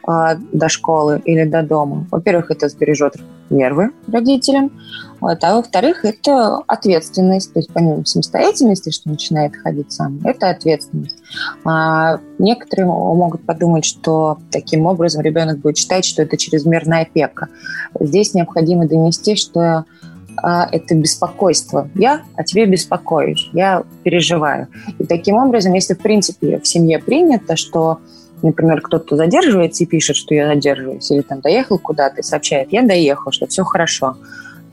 а, 0.08 0.36
до 0.52 0.68
школы 0.68 1.22
или 1.26 1.44
до 1.44 1.62
дома. 1.62 2.08
Во-первых, 2.10 2.50
это 2.50 2.70
сбережет 2.70 3.16
нервы 3.52 3.92
родителям, 4.08 4.72
вот, 5.22 5.44
а 5.44 5.56
во-вторых, 5.56 6.04
это 6.06 6.58
ответственность, 6.68 7.54
то 7.54 7.60
есть 7.60 7.72
помимо 7.74 8.06
самостоятельности, 8.06 8.90
что 8.90 9.10
начинает 9.10 9.56
ходить 9.56 9.92
сам, 9.92 10.20
это 10.24 10.50
ответственность. 10.50 11.18
А 11.64 12.20
некоторые 12.38 12.88
могут 12.88 13.46
подумать, 13.46 13.86
что 13.86 14.40
таким 14.52 14.86
образом 14.86 15.22
ребенок 15.22 15.60
будет 15.60 15.78
считать, 15.78 16.06
что 16.06 16.22
это 16.22 16.38
чрезмерная 16.38 17.04
опека. 17.04 17.48
Здесь 18.00 18.34
необходимо 18.34 18.88
донести, 18.88 19.36
что 19.36 19.86
это 20.44 20.96
беспокойство. 20.96 21.90
Я 21.96 22.22
о 22.36 22.44
тебе 22.44 22.66
беспокоюсь, 22.66 23.50
я 23.54 23.84
переживаю. 24.04 24.68
И 25.00 25.06
таким 25.06 25.36
образом, 25.36 25.74
если 25.74 25.94
в 25.94 26.00
принципе 26.00 26.60
в 26.60 26.68
семье 26.68 27.00
принято, 27.00 27.56
что 27.56 28.00
например, 28.42 28.82
кто-то 28.82 29.16
задерживается 29.16 29.84
и 29.84 29.88
пишет, 29.88 30.16
что 30.16 30.36
я 30.36 30.48
задерживаюсь, 30.48 31.10
или 31.12 31.22
там 31.22 31.42
доехал 31.42 31.80
куда-то 31.80 32.18
и 32.20 32.24
сообщает, 32.24 32.72
я 32.72 32.84
доехал, 32.84 33.32
что 33.32 33.48
все 33.48 33.64
хорошо, 33.64 34.18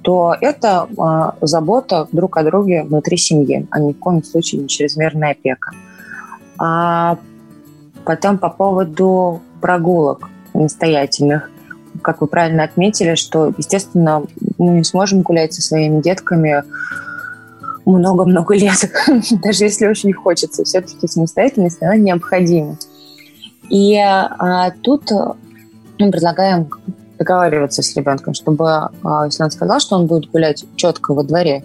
то 0.03 0.35
это 0.41 0.89
э, 0.91 1.47
забота 1.47 2.09
друг 2.13 2.37
о 2.37 2.43
друге 2.43 2.83
внутри 2.83 3.17
семьи, 3.17 3.67
а 3.71 3.81
ни 3.81 3.93
в 3.93 3.99
коем 3.99 4.23
случае 4.23 4.63
не 4.63 4.69
чрезмерная 4.69 5.33
опека. 5.33 5.71
А 6.59 7.19
потом 8.05 8.39
по 8.39 8.51
поводу 8.51 9.41
прогулок 9.61 10.29
настоятельных 10.55 11.51
как 12.03 12.21
вы 12.21 12.27
правильно 12.27 12.65
отметили, 12.65 13.15
что, 13.15 13.53
естественно, 13.57 14.25
мы 14.59 14.79
не 14.79 14.85
сможем 14.85 15.23
гулять 15.23 15.55
со 15.55 15.63
своими 15.63 16.01
детками 16.01 16.65
много-много 17.85 18.55
лет, 18.57 18.91
даже 19.43 19.65
если 19.65 19.87
очень 19.87 20.13
хочется. 20.13 20.65
Все-таки 20.65 21.07
самостоятельность, 21.07 21.83
она 21.83 21.97
необходима. 21.97 22.77
И 23.69 23.97
а, 23.97 24.71
тут 24.83 25.11
мы 25.99 26.11
предлагаем 26.11 26.69
договариваться 27.19 27.83
с 27.83 27.97
ребенком, 27.97 28.35
чтобы, 28.35 28.69
а, 28.69 28.91
если 29.27 29.45
он 29.45 29.51
сказал, 29.51 29.81
что 29.81 29.97
он 29.97 30.07
будет 30.07 30.31
гулять 30.31 30.65
четко 30.77 31.15
во 31.15 31.23
дворе, 31.23 31.65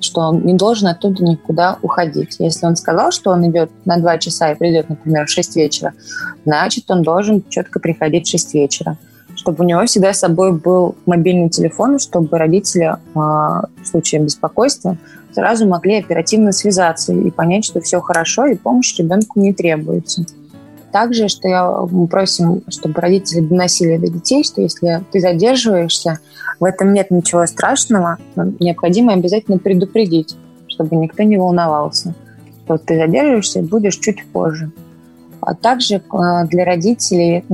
что 0.00 0.20
он 0.22 0.44
не 0.44 0.54
должен 0.54 0.88
оттуда 0.88 1.22
никуда 1.22 1.78
уходить. 1.82 2.36
Если 2.38 2.66
он 2.66 2.76
сказал, 2.76 3.12
что 3.12 3.30
он 3.30 3.48
идет 3.48 3.70
на 3.84 3.98
два 3.98 4.18
часа 4.18 4.52
и 4.52 4.56
придет, 4.56 4.88
например, 4.88 5.26
в 5.26 5.30
6 5.30 5.56
вечера, 5.56 5.92
значит, 6.44 6.90
он 6.90 7.02
должен 7.02 7.44
четко 7.48 7.78
приходить 7.78 8.26
в 8.26 8.30
6 8.30 8.54
вечера 8.54 8.96
чтобы 9.46 9.64
у 9.64 9.68
него 9.68 9.86
всегда 9.86 10.12
с 10.12 10.18
собой 10.18 10.50
был 10.50 10.96
мобильный 11.06 11.48
телефон, 11.48 12.00
чтобы 12.00 12.36
родители 12.36 12.96
а, 13.14 13.66
в 13.80 13.86
случае 13.86 14.22
беспокойства 14.22 14.98
сразу 15.32 15.68
могли 15.68 15.98
оперативно 15.98 16.50
связаться 16.50 17.12
и 17.12 17.30
понять, 17.30 17.64
что 17.64 17.80
все 17.80 18.00
хорошо 18.00 18.46
и 18.46 18.56
помощь 18.56 18.98
ребенку 18.98 19.38
не 19.38 19.52
требуется. 19.52 20.24
Также, 20.90 21.28
что 21.28 21.46
я, 21.46 21.70
мы 21.70 22.08
просим, 22.08 22.64
чтобы 22.68 23.00
родители 23.00 23.38
доносили 23.38 23.98
до 23.98 24.08
детей, 24.08 24.42
что 24.42 24.62
если 24.62 25.04
ты 25.12 25.20
задерживаешься, 25.20 26.18
в 26.58 26.64
этом 26.64 26.92
нет 26.92 27.12
ничего 27.12 27.46
страшного, 27.46 28.18
но 28.34 28.46
необходимо 28.58 29.12
обязательно 29.12 29.58
предупредить, 29.58 30.34
чтобы 30.66 30.96
никто 30.96 31.22
не 31.22 31.36
волновался, 31.36 32.16
что 32.64 32.78
ты 32.78 32.96
задерживаешься 32.96 33.60
и 33.60 33.62
будешь 33.62 33.98
чуть 33.98 34.26
позже. 34.26 34.72
А 35.40 35.54
также 35.54 36.02
а, 36.10 36.44
для 36.46 36.64
родителей 36.64 37.44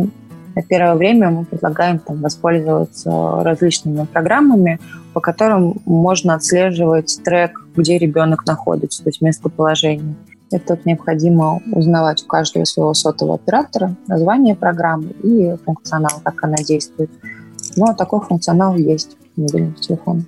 на 0.55 0.63
первое 0.63 0.95
время 0.95 1.31
мы 1.31 1.45
предлагаем 1.45 1.99
там, 1.99 2.21
воспользоваться 2.21 3.11
различными 3.43 4.05
программами, 4.05 4.79
по 5.13 5.21
которым 5.21 5.81
можно 5.87 6.35
отслеживать 6.35 7.21
трек, 7.25 7.67
где 7.77 7.99
ребенок 7.99 8.47
находится, 8.47 9.03
то 9.03 9.09
есть 9.09 9.21
местоположение. 9.21 10.15
Это 10.51 10.79
необходимо 10.85 11.61
узнавать 11.73 12.23
у 12.23 12.27
каждого 12.27 12.65
своего 12.65 12.93
сотового 12.93 13.37
оператора, 13.37 13.95
название 14.07 14.55
программы 14.55 15.15
и 15.23 15.57
функционал, 15.65 16.21
как 16.23 16.45
она 16.45 16.57
действует. 16.57 17.11
Но 17.77 17.95
такой 17.95 18.21
функционал 18.21 18.77
есть 18.77 19.17
в 19.35 19.41
мобильных 19.41 19.81
телефонах. 19.81 20.25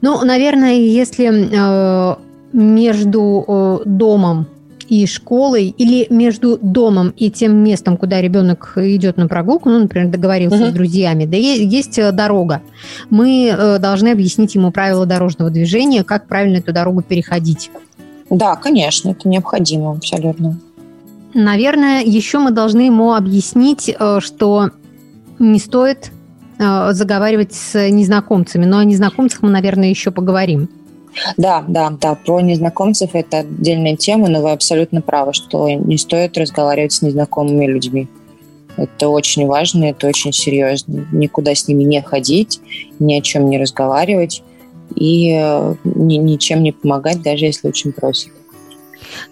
Ну, 0.00 0.24
наверное, 0.24 0.74
если 0.74 1.28
э, 1.30 2.16
между 2.52 3.44
э, 3.46 3.78
домом 3.84 4.46
и 4.88 5.06
школой 5.06 5.68
или 5.68 6.06
между 6.10 6.58
домом 6.60 7.12
и 7.16 7.30
тем 7.30 7.56
местом, 7.56 7.96
куда 7.96 8.20
ребенок 8.20 8.74
идет 8.76 9.16
на 9.16 9.28
прогулку, 9.28 9.68
ну, 9.68 9.80
например, 9.80 10.10
договорился 10.10 10.64
угу. 10.64 10.70
с 10.70 10.72
друзьями, 10.72 11.24
да 11.24 11.36
есть 11.36 11.98
э, 11.98 12.12
дорога. 12.12 12.62
Мы 13.10 13.48
э, 13.52 13.78
должны 13.78 14.08
объяснить 14.08 14.54
ему 14.54 14.70
правила 14.70 15.06
дорожного 15.06 15.50
движения, 15.50 16.04
как 16.04 16.26
правильно 16.26 16.58
эту 16.58 16.72
дорогу 16.72 17.02
переходить. 17.02 17.70
Да, 18.30 18.56
конечно, 18.56 19.10
это 19.10 19.28
необходимо 19.28 19.92
абсолютно. 19.92 20.58
Наверное, 21.34 22.02
еще 22.02 22.38
мы 22.38 22.50
должны 22.50 22.82
ему 22.82 23.14
объяснить, 23.14 23.94
э, 23.98 24.20
что 24.20 24.70
не 25.38 25.58
стоит 25.58 26.10
заговаривать 26.58 27.54
с 27.54 27.88
незнакомцами. 27.90 28.66
Но 28.66 28.78
о 28.78 28.84
незнакомцах 28.84 29.42
мы, 29.42 29.50
наверное, 29.50 29.88
еще 29.88 30.12
поговорим. 30.12 30.68
Да, 31.36 31.64
да, 31.66 31.90
да, 31.90 32.14
про 32.14 32.40
незнакомцев 32.40 33.10
это 33.14 33.40
отдельная 33.40 33.96
тема, 33.96 34.28
но 34.28 34.42
вы 34.42 34.52
абсолютно 34.52 35.00
правы, 35.02 35.32
что 35.32 35.68
не 35.68 35.98
стоит 35.98 36.38
разговаривать 36.38 36.92
с 36.92 37.02
незнакомыми 37.02 37.66
людьми. 37.66 38.08
Это 38.76 39.08
очень 39.08 39.46
важно, 39.46 39.84
это 39.84 40.06
очень 40.06 40.32
серьезно. 40.32 41.06
Никуда 41.12 41.54
с 41.54 41.68
ними 41.68 41.84
не 41.84 42.00
ходить, 42.00 42.60
ни 42.98 43.14
о 43.14 43.20
чем 43.20 43.50
не 43.50 43.58
разговаривать 43.58 44.42
и 44.94 45.32
э, 45.32 45.74
ни, 45.84 46.16
ничем 46.16 46.62
не 46.62 46.72
помогать, 46.72 47.22
даже 47.22 47.46
если 47.46 47.68
очень 47.68 47.92
просят. 47.92 48.30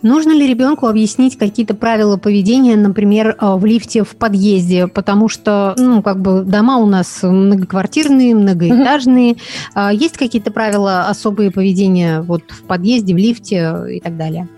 Нужно 0.02 0.32
ли 0.32 0.46
ребенку 0.46 0.86
объяснить 0.86 1.38
какие-то 1.38 1.74
правила 1.74 2.16
поведения, 2.16 2.76
например, 2.76 3.36
э, 3.40 3.54
в 3.56 3.64
лифте 3.64 4.04
в 4.04 4.16
подъезде? 4.16 4.86
Потому 4.86 5.28
что, 5.28 5.74
ну, 5.76 6.02
как 6.02 6.20
бы 6.20 6.42
дома 6.42 6.78
у 6.78 6.86
нас 6.86 7.22
многоквартирные, 7.22 8.34
многоэтажные. 8.34 9.36
Mm-hmm. 9.74 9.94
Есть 9.94 10.16
какие-то 10.16 10.50
правила 10.50 11.08
особые 11.08 11.50
поведения 11.50 12.20
вот 12.20 12.42
в 12.48 12.62
подъезде, 12.62 13.14
в 13.14 13.18
лифте 13.18 13.74
и 13.90 14.00
так 14.00 14.16
далее? 14.16 14.48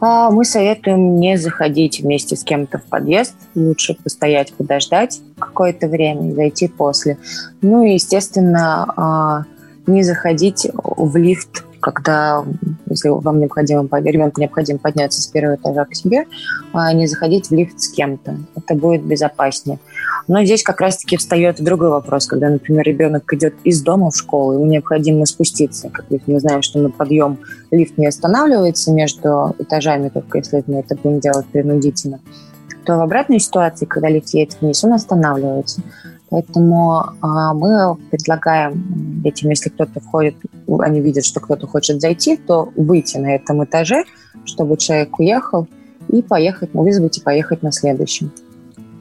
А, 0.00 0.30
мы 0.30 0.44
советуем 0.44 1.16
не 1.16 1.36
заходить 1.36 2.00
вместе 2.00 2.36
с 2.36 2.44
кем-то 2.44 2.78
в 2.78 2.84
подъезд. 2.84 3.34
Лучше 3.54 3.94
постоять, 3.94 4.52
подождать 4.52 5.20
какое-то 5.38 5.88
время 5.88 6.34
зайти 6.34 6.68
после. 6.68 7.18
Ну 7.60 7.82
и, 7.82 7.94
естественно, 7.94 8.92
а, 8.96 9.44
не 9.86 10.02
заходить 10.02 10.68
в 10.74 11.16
лифт 11.16 11.64
когда, 11.82 12.44
если 12.88 13.08
вам 13.08 13.40
необходимо, 13.40 13.82
ребенку 14.00 14.40
необходимо 14.40 14.78
подняться 14.78 15.20
с 15.20 15.26
первого 15.26 15.56
этажа 15.56 15.84
к 15.84 15.94
себе, 15.94 16.26
а 16.72 16.92
не 16.92 17.06
заходить 17.06 17.48
в 17.48 17.52
лифт 17.52 17.80
с 17.80 17.88
кем-то. 17.88 18.36
Это 18.56 18.74
будет 18.74 19.04
безопаснее. 19.04 19.78
Но 20.28 20.44
здесь 20.44 20.62
как 20.62 20.80
раз-таки 20.80 21.16
встает 21.16 21.60
другой 21.60 21.90
вопрос, 21.90 22.26
когда, 22.26 22.48
например, 22.48 22.84
ребенок 22.84 23.30
идет 23.34 23.54
из 23.64 23.82
дома 23.82 24.10
в 24.10 24.16
школу, 24.16 24.54
ему 24.54 24.66
необходимо 24.66 25.26
спуститься. 25.26 25.90
Как 25.90 26.06
мы 26.26 26.38
знаем, 26.38 26.62
что 26.62 26.78
на 26.78 26.90
подъем 26.90 27.38
лифт 27.72 27.98
не 27.98 28.06
останавливается 28.06 28.92
между 28.92 29.54
этажами, 29.58 30.08
только 30.08 30.38
если 30.38 30.62
мы 30.66 30.78
это 30.78 30.94
будем 30.94 31.20
делать 31.20 31.46
принудительно 31.46 32.20
то 32.84 32.96
в 32.96 33.00
обратной 33.00 33.38
ситуации, 33.38 33.86
когда 33.86 34.08
лифт 34.08 34.30
едет 34.34 34.60
вниз, 34.60 34.82
он 34.84 34.92
останавливается. 34.92 35.82
Поэтому 36.32 37.04
а, 37.20 37.52
мы 37.52 37.94
предлагаем 38.10 39.22
детям, 39.22 39.50
если 39.50 39.68
кто-то 39.68 40.00
входит, 40.00 40.34
они 40.80 41.02
видят, 41.02 41.26
что 41.26 41.40
кто-то 41.40 41.66
хочет 41.66 42.00
зайти, 42.00 42.38
то 42.38 42.72
выйти 42.74 43.18
на 43.18 43.34
этом 43.34 43.62
этаже, 43.62 44.04
чтобы 44.46 44.78
человек 44.78 45.18
уехал, 45.18 45.68
и 46.08 46.22
поехать, 46.22 46.70
вызвать 46.72 47.18
и 47.18 47.20
поехать 47.20 47.62
на 47.62 47.70
следующем. 47.70 48.32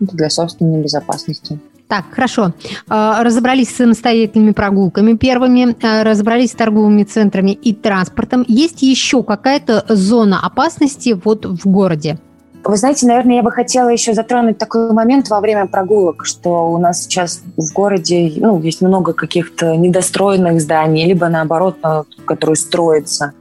Это 0.02 0.18
для 0.18 0.30
собственной 0.30 0.84
безопасности. 0.84 1.58
Так, 1.88 2.04
хорошо. 2.12 2.54
А, 2.90 3.24
разобрались 3.24 3.70
с 3.70 3.78
самостоятельными 3.78 4.52
прогулками 4.52 5.16
первыми, 5.16 5.74
а, 5.86 6.04
разобрались 6.04 6.52
с 6.52 6.56
торговыми 6.56 7.06
центрами 7.06 7.52
и 7.52 7.74
транспортом. 7.74 8.44
Есть 8.50 8.82
еще 8.82 9.24
какая-то 9.24 9.86
зона 9.88 10.46
опасности 10.46 11.18
вот 11.24 11.46
в 11.46 11.66
городе? 11.66 12.20
Вы 12.64 12.78
знаете, 12.78 13.08
наверное, 13.08 13.38
я 13.38 13.44
бы 13.44 13.52
хотела 13.52 13.90
еще 13.90 14.14
затронуть 14.14 14.58
такой 14.58 14.92
момент 14.94 15.30
во 15.30 15.40
время 15.40 15.66
прогулок, 15.66 16.26
что 16.26 16.72
у 16.72 16.78
нас 16.78 17.04
сейчас 17.04 17.42
в 17.58 17.74
городе 17.74 18.32
ну, 18.38 18.62
есть 18.62 18.82
много 18.82 19.14
каких-то 19.14 19.76
недостроенных 19.76 20.62
зданий, 20.62 21.06
либо 21.06 21.28
наоборот, 21.28 21.78
которые 22.26 22.56
строятся. 22.56 23.34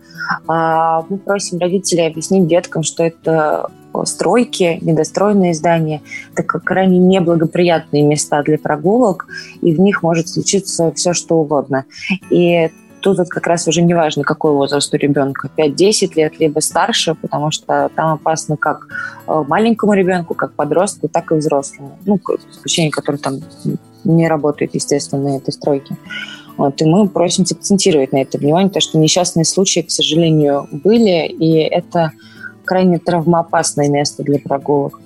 А 0.46 1.04
мы 1.08 1.18
просим 1.18 1.58
родителей 1.58 2.06
объяснить 2.06 2.46
деткам, 2.46 2.82
что 2.82 3.02
это 3.02 3.68
стройки, 4.04 4.78
недостроенные 4.80 5.52
здания, 5.52 6.00
это 6.32 6.44
крайне 6.44 6.98
неблагоприятные 6.98 8.02
места 8.02 8.42
для 8.42 8.56
прогулок, 8.56 9.26
и 9.60 9.74
в 9.74 9.80
них 9.80 10.02
может 10.02 10.28
случиться 10.28 10.92
все, 10.94 11.12
что 11.12 11.36
угодно. 11.36 11.84
И 12.30 12.70
тут 13.00 13.18
вот 13.18 13.28
как 13.28 13.46
раз 13.46 13.66
уже 13.68 13.82
не 13.82 13.94
важно, 13.94 14.22
какой 14.22 14.52
возраст 14.52 14.92
у 14.94 14.96
ребенка, 14.96 15.50
5-10 15.56 16.12
лет, 16.16 16.38
либо 16.38 16.60
старше, 16.60 17.14
потому 17.14 17.50
что 17.50 17.90
там 17.94 18.14
опасно 18.14 18.56
как 18.56 18.86
э, 19.26 19.44
маленькому 19.48 19.94
ребенку, 19.94 20.34
как 20.34 20.52
подростку, 20.52 21.08
так 21.08 21.32
и 21.32 21.34
взрослому. 21.34 21.98
Ну, 22.04 22.20
исключение, 22.50 22.90
который 22.90 23.16
там 23.16 23.40
не 24.04 24.28
работает, 24.28 24.74
естественно, 24.74 25.22
на 25.22 25.36
этой 25.36 25.52
стройке. 25.52 25.96
Вот, 26.56 26.80
и 26.82 26.84
мы 26.84 27.08
просим 27.08 27.44
акцентировать 27.50 28.12
на 28.12 28.18
это 28.18 28.38
внимание, 28.38 28.68
потому 28.68 28.82
что 28.82 28.98
несчастные 28.98 29.44
случаи, 29.44 29.80
к 29.80 29.90
сожалению, 29.90 30.68
были, 30.70 31.26
и 31.26 31.54
это 31.58 32.12
крайне 32.64 32.98
травмоопасное 32.98 33.88
место 33.88 34.22
для 34.22 34.38
прогулок 34.38 35.00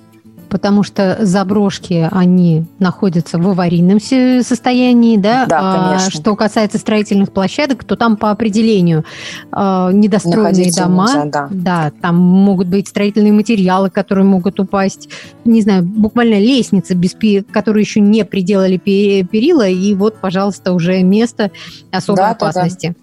потому 0.49 0.83
что 0.83 1.17
заброшки, 1.21 2.07
они 2.11 2.65
находятся 2.79 3.37
в 3.37 3.47
аварийном 3.47 3.99
состоянии, 3.99 5.17
да? 5.17 5.45
Да, 5.45 5.59
а 5.61 5.87
конечно. 5.89 6.11
что 6.11 6.35
касается 6.35 6.77
строительных 6.77 7.31
площадок, 7.31 7.83
то 7.83 7.95
там 7.95 8.17
по 8.17 8.31
определению 8.31 9.05
э, 9.51 9.89
недостроенные 9.93 10.71
дома, 10.71 11.07
нельзя, 11.07 11.25
да. 11.25 11.47
да, 11.51 11.91
там 12.01 12.15
могут 12.15 12.67
быть 12.67 12.87
строительные 12.87 13.33
материалы, 13.33 13.89
которые 13.89 14.25
могут 14.25 14.59
упасть, 14.59 15.09
не 15.43 15.61
знаю, 15.61 15.83
буквально 15.83 16.39
лестницы, 16.39 16.93
без, 16.93 17.15
которые 17.51 17.81
еще 17.81 17.99
не 17.99 18.25
приделали 18.25 18.77
перила, 18.77 19.67
и 19.67 19.93
вот, 19.95 20.17
пожалуйста, 20.17 20.73
уже 20.73 21.01
место 21.03 21.51
особой 21.91 22.17
да, 22.17 22.31
опасности. 22.31 22.95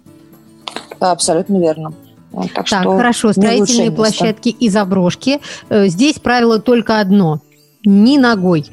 Да, 0.65 0.73
да. 0.73 0.95
да, 0.99 1.11
абсолютно 1.11 1.59
верно. 1.59 1.93
Так, 2.33 2.53
так 2.53 2.67
что 2.67 2.97
хорошо, 2.97 3.31
строительные 3.31 3.91
площадки 3.91 4.49
и 4.49 4.69
заброшки. 4.69 5.39
Э, 5.69 5.87
здесь 5.87 6.19
правило 6.19 6.59
только 6.59 6.99
одно– 6.99 7.41
ни 7.85 8.17
ногой. 8.17 8.65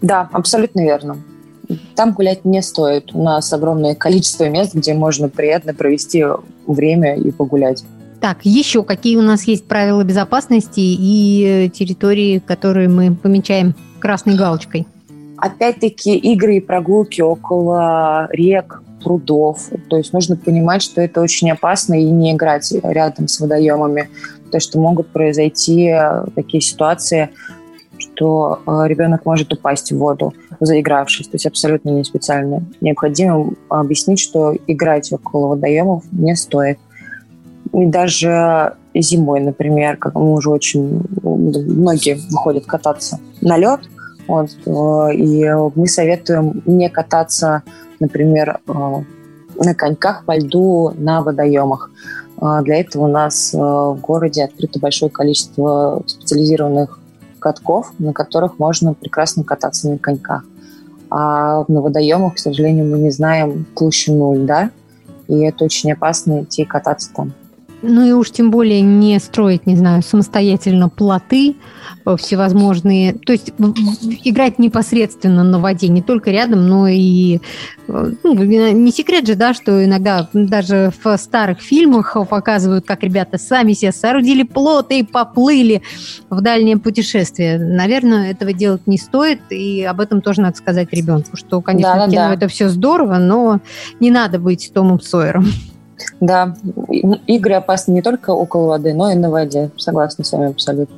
Да, 0.00 0.28
абсолютно 0.32 0.80
верно. 0.80 1.16
Там 1.94 2.12
гулять 2.12 2.44
не 2.44 2.62
стоит. 2.62 3.14
У 3.14 3.22
нас 3.22 3.52
огромное 3.52 3.94
количество 3.94 4.48
мест, 4.48 4.74
где 4.74 4.94
можно 4.94 5.28
приятно 5.28 5.74
провести 5.74 6.24
время 6.66 7.16
и 7.16 7.30
погулять. 7.30 7.84
Так, 8.20 8.38
еще 8.44 8.84
какие 8.84 9.16
у 9.16 9.22
нас 9.22 9.44
есть 9.44 9.66
правила 9.66 10.02
безопасности 10.02 10.80
и 10.80 11.66
э, 11.66 11.68
территории, 11.68 12.38
которые 12.38 12.88
мы 12.88 13.14
помечаем 13.14 13.74
красной 13.98 14.34
галочкой? 14.34 14.86
Опять-таки 15.36 16.16
игры 16.16 16.56
и 16.56 16.60
прогулки 16.60 17.20
около 17.20 18.28
рек, 18.30 18.82
прудов. 19.04 19.68
То 19.88 19.98
есть 19.98 20.12
нужно 20.12 20.36
понимать, 20.36 20.82
что 20.82 21.00
это 21.00 21.20
очень 21.20 21.50
опасно 21.50 21.94
и 21.94 22.04
не 22.04 22.32
играть 22.32 22.72
рядом 22.82 23.28
с 23.28 23.38
водоемами, 23.38 24.08
потому 24.46 24.60
что 24.60 24.80
могут 24.80 25.08
произойти 25.08 25.88
э, 25.88 26.24
такие 26.34 26.60
ситуации, 26.60 27.30
что 27.98 28.60
э, 28.66 28.84
ребенок 28.86 29.26
может 29.26 29.52
упасть 29.52 29.92
в 29.92 29.98
воду, 29.98 30.32
заигравшись. 30.58 31.28
То 31.28 31.34
есть 31.34 31.46
абсолютно 31.46 31.90
не 31.90 32.04
специально. 32.04 32.64
Необходимо 32.80 33.52
объяснить, 33.68 34.20
что 34.20 34.54
играть 34.66 35.12
около 35.12 35.48
водоемов 35.48 36.04
не 36.10 36.34
стоит. 36.34 36.78
И 37.72 37.86
даже 37.86 38.74
зимой, 38.94 39.40
например, 39.40 39.96
как 39.96 40.14
мы 40.14 40.32
уже 40.32 40.50
очень 40.50 41.02
многие 41.22 42.16
выходят 42.30 42.64
кататься 42.64 43.18
на 43.40 43.58
лед, 43.58 43.80
вот, 44.26 44.50
э, 44.64 45.14
и 45.14 45.50
мы 45.74 45.86
советуем 45.86 46.62
не 46.66 46.88
кататься 46.88 47.62
например, 48.04 48.60
э, 48.66 48.72
на 49.56 49.74
коньках 49.74 50.24
по 50.24 50.36
льду 50.36 50.92
на 50.96 51.22
водоемах. 51.22 51.90
Э, 52.40 52.60
для 52.62 52.80
этого 52.80 53.04
у 53.04 53.08
нас 53.08 53.54
э, 53.54 53.58
в 53.58 53.98
городе 54.00 54.44
открыто 54.44 54.78
большое 54.78 55.10
количество 55.10 56.02
специализированных 56.06 56.98
катков, 57.38 57.92
на 57.98 58.12
которых 58.12 58.58
можно 58.58 58.94
прекрасно 58.94 59.44
кататься 59.44 59.88
на 59.88 59.98
коньках. 59.98 60.44
А 61.10 61.64
на 61.68 61.80
водоемах, 61.80 62.34
к 62.34 62.38
сожалению, 62.38 62.86
мы 62.86 62.98
не 62.98 63.10
знаем 63.10 63.66
толщину 63.76 64.34
льда, 64.34 64.70
и 65.28 65.40
это 65.40 65.64
очень 65.64 65.92
опасно 65.92 66.42
идти 66.42 66.64
кататься 66.64 67.10
там. 67.14 67.32
Ну 67.86 68.06
и 68.06 68.12
уж 68.12 68.30
тем 68.30 68.50
более 68.50 68.80
не 68.80 69.18
строить, 69.18 69.66
не 69.66 69.76
знаю, 69.76 70.02
самостоятельно 70.02 70.88
плоты 70.88 71.56
э, 72.04 72.16
всевозможные. 72.16 73.12
То 73.12 73.32
есть 73.32 73.52
играть 74.24 74.58
непосредственно 74.58 75.44
на 75.44 75.58
воде, 75.58 75.88
не 75.88 76.02
только 76.02 76.30
рядом, 76.30 76.66
но 76.66 76.88
и... 76.88 77.40
Э, 77.88 78.12
ну, 78.22 78.34
не 78.34 78.90
секрет 78.90 79.26
же, 79.26 79.34
да, 79.34 79.52
что 79.52 79.84
иногда 79.84 80.28
даже 80.32 80.92
в 81.02 81.16
старых 81.18 81.60
фильмах 81.60 82.16
показывают, 82.28 82.86
как 82.86 83.02
ребята 83.02 83.38
сами 83.38 83.74
себе 83.74 83.92
соорудили 83.92 84.42
плоты 84.42 85.00
и 85.00 85.02
поплыли 85.04 85.82
в 86.30 86.40
дальнее 86.40 86.78
путешествие. 86.78 87.58
Наверное, 87.58 88.30
этого 88.30 88.52
делать 88.52 88.86
не 88.86 88.98
стоит, 88.98 89.40
и 89.50 89.82
об 89.82 90.00
этом 90.00 90.22
тоже 90.22 90.40
надо 90.40 90.56
сказать 90.56 90.88
ребенку, 90.92 91.36
что, 91.36 91.60
конечно, 91.60 91.94
да, 91.94 92.06
кино 92.06 92.28
да. 92.28 92.34
это 92.34 92.48
все 92.48 92.68
здорово, 92.68 93.18
но 93.18 93.60
не 94.00 94.10
надо 94.10 94.38
быть 94.38 94.70
Томом 94.72 95.00
Сойером. 95.00 95.46
Да, 96.20 96.56
игры 97.26 97.54
опасны 97.54 97.92
не 97.92 98.02
только 98.02 98.30
около 98.30 98.68
воды, 98.68 98.94
но 98.94 99.10
и 99.10 99.14
на 99.14 99.30
воде. 99.30 99.70
Согласна 99.76 100.24
с 100.24 100.32
вами 100.32 100.50
абсолютно. 100.50 100.96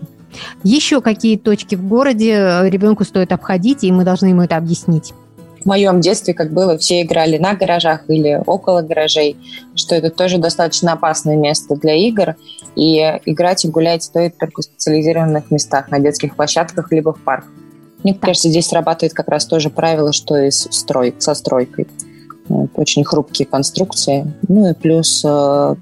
Еще 0.63 1.01
какие 1.01 1.37
точки 1.37 1.75
в 1.75 1.87
городе 1.87 2.61
ребенку 2.65 3.05
стоит 3.05 3.33
обходить, 3.33 3.85
и 3.85 3.93
мы 3.93 4.05
должны 4.05 4.27
ему 4.27 4.43
это 4.43 4.57
объяснить? 4.57 5.13
В 5.61 5.67
моем 5.67 6.01
детстве, 6.01 6.33
как 6.33 6.53
было, 6.53 6.79
все 6.79 7.03
играли 7.03 7.39
на 7.39 7.55
гаражах 7.55 8.09
или 8.09 8.41
около 8.47 8.83
гаражей, 8.83 9.37
что 9.75 9.97
это 9.97 10.11
тоже 10.11 10.39
достаточно 10.39 10.93
опасное 10.93 11.37
место 11.37 11.75
для 11.75 11.95
игр. 11.95 12.37
И 12.77 12.99
играть 13.25 13.65
и 13.65 13.69
гулять 13.69 14.05
стоит 14.05 14.37
только 14.39 14.61
в 14.61 14.65
специализированных 14.65 15.51
местах, 15.51 15.91
на 15.91 15.99
детских 15.99 16.37
площадках, 16.37 16.93
либо 16.93 17.13
в 17.13 17.21
парках. 17.21 17.51
Мне 18.05 18.15
кажется, 18.15 18.49
здесь 18.49 18.69
срабатывает 18.69 19.15
как 19.15 19.29
раз 19.29 19.47
тоже 19.47 19.71
правило, 19.71 20.13
что 20.13 20.37
и 20.37 20.51
с 20.51 20.69
строй, 20.71 21.15
со 21.19 21.35
стройкой 21.35 21.89
очень 22.49 23.05
хрупкие 23.05 23.47
конструкции. 23.47 24.33
Ну 24.49 24.71
и 24.71 24.75
плюс 24.75 25.23
э, 25.25 25.75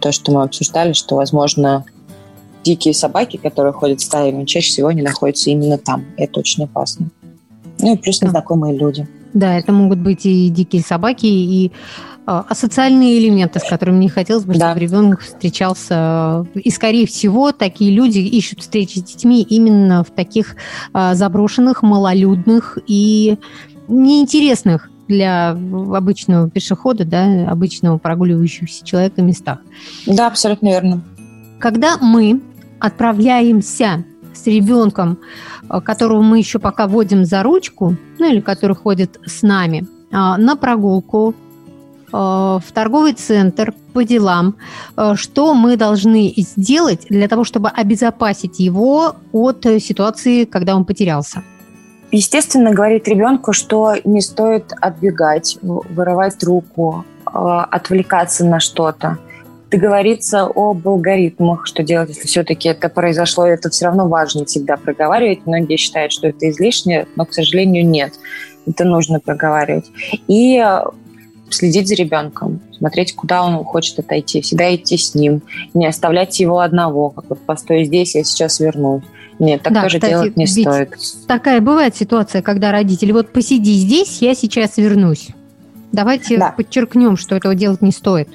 то, 0.00 0.12
что 0.12 0.32
мы 0.32 0.42
обсуждали, 0.42 0.92
что, 0.92 1.16
возможно, 1.16 1.84
дикие 2.64 2.94
собаки, 2.94 3.36
которые 3.36 3.72
ходят 3.72 4.00
стаями, 4.00 4.44
чаще 4.44 4.70
всего 4.70 4.88
они 4.88 5.02
находятся 5.02 5.50
именно 5.50 5.78
там. 5.78 6.04
Это 6.16 6.40
очень 6.40 6.64
опасно. 6.64 7.08
Ну 7.80 7.94
и 7.94 7.96
плюс 7.96 8.22
незнакомые 8.22 8.76
люди. 8.76 9.06
Да, 9.34 9.58
это 9.58 9.72
могут 9.72 9.98
быть 9.98 10.26
и 10.26 10.48
дикие 10.48 10.82
собаки, 10.82 11.26
и 11.26 11.72
а, 12.24 12.44
асоциальные 12.48 13.18
элементы, 13.18 13.58
с 13.58 13.64
которыми 13.64 13.98
не 13.98 14.08
хотелось 14.08 14.44
бы, 14.44 14.54
да. 14.54 14.70
чтобы 14.70 14.80
ребенок 14.80 15.20
встречался. 15.20 16.46
И, 16.54 16.70
скорее 16.70 17.06
всего, 17.06 17.52
такие 17.52 17.90
люди 17.90 18.18
ищут 18.18 18.60
встречи 18.60 18.98
с 18.98 19.02
детьми 19.02 19.42
именно 19.42 20.04
в 20.04 20.10
таких 20.10 20.56
а, 20.92 21.14
заброшенных, 21.14 21.82
малолюдных 21.82 22.78
и 22.86 23.38
неинтересных 23.88 24.91
для 25.08 25.50
обычного 25.50 26.48
пешехода, 26.48 27.04
да, 27.04 27.48
обычного 27.50 27.98
прогуливающегося 27.98 28.84
человека 28.84 29.22
местах. 29.22 29.58
Да, 30.06 30.26
абсолютно 30.26 30.68
верно. 30.68 31.02
Когда 31.58 31.96
мы 31.98 32.40
отправляемся 32.80 34.04
с 34.34 34.46
ребенком, 34.46 35.18
э, 35.68 35.80
которого 35.80 36.22
мы 36.22 36.38
еще 36.38 36.58
пока 36.58 36.86
водим 36.86 37.24
за 37.24 37.42
ручку, 37.42 37.96
ну 38.18 38.30
или 38.30 38.40
который 38.40 38.76
ходит 38.76 39.20
с 39.24 39.42
нами, 39.42 39.86
а, 40.10 40.36
на 40.36 40.56
прогулку 40.56 41.34
э, 41.34 42.16
в 42.16 42.64
торговый 42.74 43.14
центр 43.14 43.74
по 43.92 44.04
делам, 44.04 44.56
э, 44.96 45.14
что 45.16 45.54
мы 45.54 45.76
должны 45.76 46.32
сделать 46.36 47.06
для 47.08 47.28
того, 47.28 47.44
чтобы 47.44 47.68
обезопасить 47.68 48.60
его 48.60 49.16
от 49.32 49.64
ситуации, 49.80 50.44
когда 50.44 50.76
он 50.76 50.84
потерялся? 50.84 51.42
Естественно, 52.12 52.72
говорить 52.72 53.08
ребенку, 53.08 53.52
что 53.52 53.94
не 54.04 54.20
стоит 54.20 54.72
отбегать, 54.80 55.58
вырывать 55.62 56.44
руку, 56.44 57.04
а, 57.24 57.64
отвлекаться 57.64 58.44
на 58.44 58.60
что-то 58.60 59.18
договориться 59.70 60.42
об 60.54 60.86
алгоритмах, 60.86 61.66
что 61.66 61.82
делать, 61.82 62.10
если 62.10 62.26
все-таки 62.26 62.68
это 62.68 62.90
произошло, 62.90 63.46
это 63.46 63.70
все 63.70 63.86
равно 63.86 64.06
важно 64.06 64.44
всегда 64.44 64.76
проговаривать. 64.76 65.46
Многие 65.46 65.78
считают, 65.78 66.12
что 66.12 66.28
это 66.28 66.50
излишне, 66.50 67.06
но, 67.16 67.24
к 67.24 67.32
сожалению, 67.32 67.88
нет. 67.88 68.12
Это 68.66 68.84
нужно 68.84 69.18
проговаривать. 69.18 69.90
И 70.28 70.62
следить 71.48 71.88
за 71.88 71.94
ребенком, 71.94 72.60
смотреть, 72.76 73.14
куда 73.14 73.44
он 73.44 73.64
хочет 73.64 73.98
отойти, 73.98 74.42
всегда 74.42 74.74
идти 74.74 74.98
с 74.98 75.14
ним, 75.14 75.42
не 75.72 75.86
оставлять 75.86 76.38
его 76.38 76.60
одного, 76.60 77.08
как 77.08 77.24
вот 77.30 77.40
постой 77.40 77.84
здесь, 77.84 78.14
я 78.14 78.24
сейчас 78.24 78.60
вернусь. 78.60 79.02
Нет, 79.42 79.60
так 79.60 79.72
да, 79.72 79.82
тоже 79.82 79.98
кстати, 79.98 80.12
делать 80.12 80.36
не 80.36 80.46
стоит. 80.46 80.94
Такая 81.26 81.60
бывает 81.60 81.96
ситуация, 81.96 82.42
когда 82.42 82.70
родители, 82.70 83.10
вот 83.10 83.32
посиди 83.32 83.74
здесь, 83.74 84.22
я 84.22 84.36
сейчас 84.36 84.76
вернусь. 84.76 85.30
Давайте 85.90 86.38
да. 86.38 86.54
подчеркнем, 86.56 87.16
что 87.16 87.34
этого 87.34 87.56
делать 87.56 87.82
не 87.82 87.90
стоит. 87.90 88.28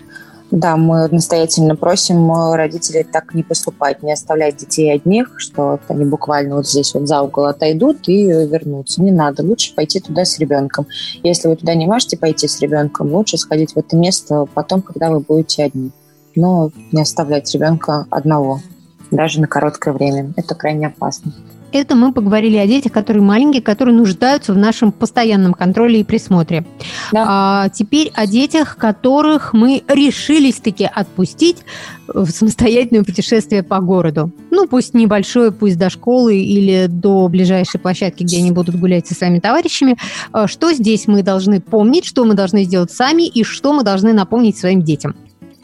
Да, 0.51 0.75
мы 0.75 1.07
настоятельно 1.07 1.77
просим 1.77 2.29
э, 2.29 2.55
родителей 2.57 3.05
так 3.09 3.33
не 3.33 3.43
поступать, 3.43 4.03
не 4.03 4.11
оставлять 4.11 4.57
детей 4.57 4.93
одних, 4.93 5.35
что 5.37 5.79
они 5.87 6.03
буквально 6.03 6.57
вот 6.57 6.67
здесь 6.67 6.93
вот 6.93 7.07
за 7.07 7.21
угол 7.21 7.45
отойдут 7.45 8.09
и 8.09 8.23
вернутся. 8.25 9.01
Не 9.01 9.11
надо, 9.11 9.43
лучше 9.43 9.73
пойти 9.75 10.01
туда 10.01 10.25
с 10.25 10.37
ребенком. 10.39 10.87
Если 11.23 11.47
вы 11.47 11.55
туда 11.55 11.73
не 11.73 11.85
можете 11.85 12.17
пойти 12.17 12.49
с 12.49 12.59
ребенком, 12.59 13.13
лучше 13.13 13.37
сходить 13.37 13.73
в 13.73 13.77
это 13.77 13.95
место 13.95 14.45
потом, 14.53 14.81
когда 14.81 15.09
вы 15.09 15.21
будете 15.21 15.63
одни. 15.63 15.91
Но 16.35 16.71
не 16.91 17.01
оставлять 17.01 17.53
ребенка 17.53 18.07
одного, 18.09 18.59
даже 19.11 19.41
на 19.41 19.47
короткое 19.47 19.93
время. 19.93 20.33
Это 20.35 20.55
крайне 20.55 20.87
опасно. 20.87 21.33
Это 21.73 21.95
мы 21.95 22.13
поговорили 22.13 22.55
о 22.57 22.65
детях, 22.65 22.93
которые 22.93 23.21
маленькие, 23.21 23.61
которые 23.61 23.93
нуждаются 23.93 24.53
в 24.53 24.57
нашем 24.57 24.91
постоянном 24.93 25.53
контроле 25.53 25.99
и 25.99 26.03
присмотре. 26.03 26.65
Да. 27.11 27.25
А 27.27 27.69
теперь 27.69 28.11
о 28.15 28.25
детях, 28.25 28.77
которых 28.77 29.53
мы 29.53 29.83
решились-таки 29.87 30.85
отпустить 30.85 31.57
в 32.07 32.29
самостоятельное 32.29 33.03
путешествие 33.03 33.63
по 33.63 33.81
городу. 33.81 34.31
Ну, 34.49 34.65
пусть 34.67 34.93
небольшое, 34.93 35.51
пусть 35.51 35.77
до 35.77 35.89
школы 35.89 36.37
или 36.37 36.87
до 36.87 37.27
ближайшей 37.27 37.81
площадки, 37.81 38.23
где 38.23 38.37
они 38.37 38.51
будут 38.51 38.75
гулять 38.75 39.07
со 39.07 39.13
своими 39.13 39.39
товарищами. 39.39 39.97
А 40.31 40.47
что 40.47 40.71
здесь 40.71 41.05
мы 41.07 41.21
должны 41.21 41.59
помнить, 41.59 42.05
что 42.05 42.23
мы 42.23 42.33
должны 42.33 42.63
сделать 42.63 42.91
сами 42.91 43.27
и 43.27 43.43
что 43.43 43.73
мы 43.73 43.83
должны 43.83 44.13
напомнить 44.13 44.57
своим 44.57 44.81
детям? 44.81 45.15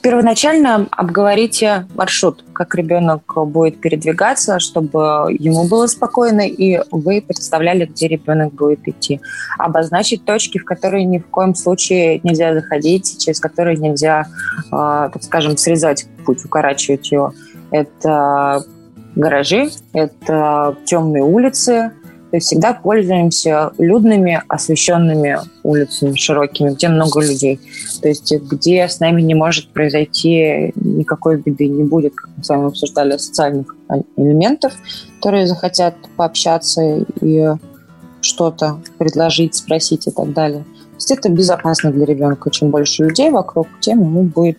Первоначально 0.03 0.85
обговорите 0.91 1.87
маршрут, 1.95 2.43
как 2.51 2.75
ребенок 2.75 3.21
будет 3.47 3.79
передвигаться, 3.79 4.59
чтобы 4.59 5.33
ему 5.39 5.65
было 5.69 5.87
спокойно, 5.87 6.41
и 6.41 6.81
вы 6.91 7.21
представляли, 7.21 7.85
где 7.85 8.09
ребенок 8.09 8.53
будет 8.53 8.85
идти. 8.85 9.21
Обозначить 9.57 10.25
точки, 10.25 10.57
в 10.57 10.65
которые 10.65 11.05
ни 11.05 11.19
в 11.19 11.27
коем 11.27 11.55
случае 11.55 12.19
нельзя 12.21 12.53
заходить, 12.53 13.17
через 13.17 13.39
которые 13.39 13.77
нельзя, 13.77 14.25
э, 14.65 15.09
так 15.13 15.23
скажем, 15.23 15.55
срезать 15.55 16.05
путь, 16.25 16.43
укорачивать 16.43 17.09
его. 17.09 17.33
Это 17.71 18.65
гаражи, 19.15 19.69
это 19.93 20.75
темные 20.83 21.23
улицы, 21.23 21.93
то 22.33 22.37
есть 22.37 22.47
всегда 22.47 22.73
пользуемся 22.73 23.73
людными, 23.77 24.41
освещенными 24.47 25.37
улицами 25.61 26.15
широкими, 26.15 26.71
где 26.71 26.89
много 26.89 27.21
людей. 27.21 27.59
То 28.01 28.07
есть 28.07 28.33
где 28.35 28.87
с 28.87 28.99
нами 28.99 29.21
не 29.21 29.35
может 29.35 29.67
произойти 29.67 30.71
никакой 30.73 31.39
беды, 31.39 31.67
не 31.67 31.83
будет, 31.83 32.15
как 32.15 32.31
мы 32.35 32.43
с 32.43 32.49
вами 32.49 32.67
обсуждали, 32.69 33.17
социальных 33.17 33.75
элементов, 34.17 34.73
которые 35.19 35.45
захотят 35.45 35.93
пообщаться 36.17 37.05
и 37.21 37.49
что-то 38.21 38.79
предложить, 38.97 39.53
спросить 39.53 40.07
и 40.07 40.11
так 40.11 40.33
далее. 40.33 40.63
То 40.63 40.95
есть 40.95 41.11
это 41.11 41.29
безопасно 41.29 41.91
для 41.91 42.05
ребенка. 42.05 42.49
Чем 42.49 42.71
больше 42.71 43.03
людей 43.03 43.29
вокруг, 43.29 43.67
тем 43.79 43.99
ему 43.99 44.23
будет 44.23 44.57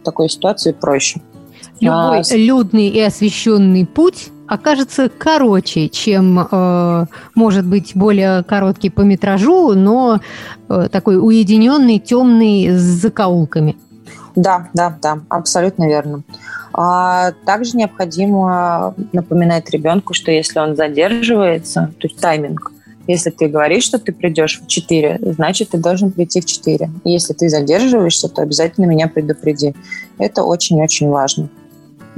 в 0.00 0.04
такой 0.04 0.28
ситуации 0.28 0.70
проще. 0.70 1.20
Любой 1.80 2.20
а, 2.20 2.36
людный 2.36 2.86
и 2.86 3.00
освещенный 3.00 3.84
путь 3.84 4.28
окажется 4.50 5.08
короче, 5.08 5.88
чем 5.88 6.40
э, 6.40 7.06
может 7.36 7.64
быть 7.64 7.92
более 7.94 8.42
короткий 8.42 8.90
по 8.90 9.02
метражу, 9.02 9.74
но 9.74 10.20
э, 10.68 10.88
такой 10.90 11.18
уединенный, 11.18 12.00
темный 12.00 12.70
с 12.70 12.80
закоулками. 12.80 13.76
Да, 14.34 14.68
да, 14.74 14.98
да, 15.00 15.20
абсолютно 15.28 15.86
верно. 15.86 16.22
А 16.72 17.30
также 17.46 17.76
необходимо 17.76 18.94
напоминать 19.12 19.70
ребенку, 19.70 20.14
что 20.14 20.32
если 20.32 20.58
он 20.58 20.74
задерживается, 20.74 21.92
то 21.98 22.08
есть 22.08 22.18
тайминг, 22.20 22.72
если 23.06 23.30
ты 23.30 23.46
говоришь, 23.46 23.84
что 23.84 24.00
ты 24.00 24.12
придешь 24.12 24.60
в 24.60 24.66
4, 24.66 25.20
значит, 25.36 25.70
ты 25.70 25.78
должен 25.78 26.10
прийти 26.10 26.40
в 26.40 26.44
4. 26.44 26.90
Если 27.04 27.34
ты 27.34 27.48
задерживаешься, 27.48 28.28
то 28.28 28.42
обязательно 28.42 28.86
меня 28.86 29.06
предупреди. 29.06 29.74
Это 30.18 30.42
очень-очень 30.42 31.08
важно 31.08 31.48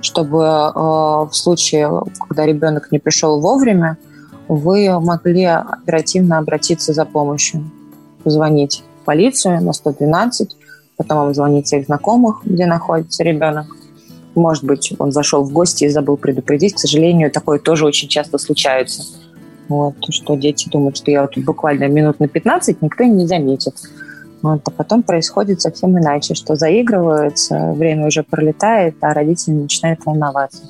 чтобы 0.02 0.38
э, 0.38 0.72
в 0.74 1.30
случае, 1.32 1.90
когда 2.28 2.44
ребенок 2.44 2.92
не 2.92 2.98
пришел 2.98 3.40
вовремя, 3.40 3.96
вы 4.48 5.00
могли 5.00 5.44
оперативно 5.44 6.38
обратиться 6.38 6.92
за 6.92 7.04
помощью, 7.04 7.70
позвонить 8.22 8.82
в 9.00 9.04
полицию 9.04 9.62
на 9.62 9.72
112, 9.72 10.56
потом 10.96 11.18
вам 11.18 11.34
звонить 11.34 11.66
всех 11.66 11.86
знакомых, 11.86 12.42
где 12.44 12.66
находится 12.66 13.22
ребенок. 13.22 13.66
Может 14.34 14.64
быть, 14.64 14.92
он 14.98 15.12
зашел 15.12 15.44
в 15.44 15.52
гости 15.52 15.84
и 15.84 15.88
забыл 15.88 16.16
предупредить. 16.16 16.74
К 16.74 16.78
сожалению, 16.78 17.30
такое 17.30 17.58
тоже 17.58 17.86
очень 17.86 18.08
часто 18.08 18.38
случается. 18.38 19.02
Вот, 19.68 19.94
что 20.10 20.34
дети 20.34 20.68
думают, 20.68 20.96
что 20.96 21.10
я 21.10 21.22
вот 21.22 21.36
буквально 21.38 21.88
минут 21.88 22.18
на 22.20 22.28
15 22.28 22.82
никто 22.82 23.04
не 23.04 23.26
заметит. 23.26 23.74
Вот, 24.42 24.60
а 24.66 24.70
потом 24.70 25.02
происходит 25.02 25.60
совсем 25.60 25.96
иначе, 25.98 26.34
что 26.34 26.56
заигрываются, 26.56 27.72
время 27.72 28.08
уже 28.08 28.24
пролетает, 28.24 28.96
а 29.00 29.14
родители 29.14 29.54
начинают 29.54 30.04
волноваться. 30.04 30.62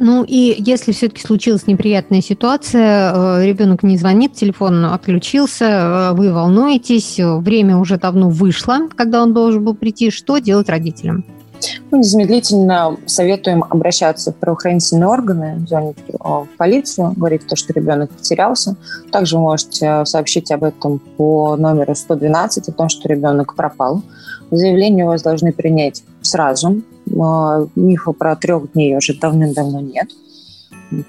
Ну 0.00 0.24
и 0.26 0.56
если 0.58 0.90
все-таки 0.90 1.22
случилась 1.22 1.68
неприятная 1.68 2.20
ситуация, 2.20 3.12
э, 3.14 3.46
ребенок 3.46 3.84
не 3.84 3.96
звонит, 3.96 4.34
телефон 4.34 4.84
отключился, 4.86 5.64
э, 5.64 6.12
вы 6.14 6.32
волнуетесь, 6.32 7.20
время 7.20 7.76
уже 7.76 7.98
давно 7.98 8.28
вышло, 8.28 8.88
когда 8.96 9.22
он 9.22 9.32
должен 9.32 9.64
был 9.64 9.74
прийти, 9.74 10.10
что 10.10 10.38
делать 10.38 10.68
родителям? 10.68 11.24
Мы 11.90 11.98
незамедлительно 11.98 12.96
советуем 13.06 13.64
обращаться 13.68 14.32
в 14.32 14.36
правоохранительные 14.36 15.08
органы, 15.08 15.64
звонить 15.68 15.96
в 16.08 16.48
полицию, 16.56 17.12
говорить 17.16 17.46
то, 17.46 17.56
что 17.56 17.72
ребенок 17.72 18.10
потерялся. 18.10 18.76
Также 19.10 19.36
вы 19.36 19.42
можете 19.42 20.04
сообщить 20.04 20.50
об 20.50 20.64
этом 20.64 20.98
по 20.98 21.56
номеру 21.56 21.94
112, 21.94 22.68
о 22.68 22.72
том, 22.72 22.88
что 22.88 23.08
ребенок 23.08 23.54
пропал. 23.54 24.02
Заявление 24.50 25.04
у 25.04 25.08
вас 25.08 25.22
должны 25.22 25.52
принять 25.52 26.04
сразу. 26.20 26.82
Мифа 27.06 28.12
про 28.12 28.36
трех 28.36 28.72
дней 28.72 28.96
уже 28.96 29.18
давным-давно 29.18 29.80
нет. 29.80 30.08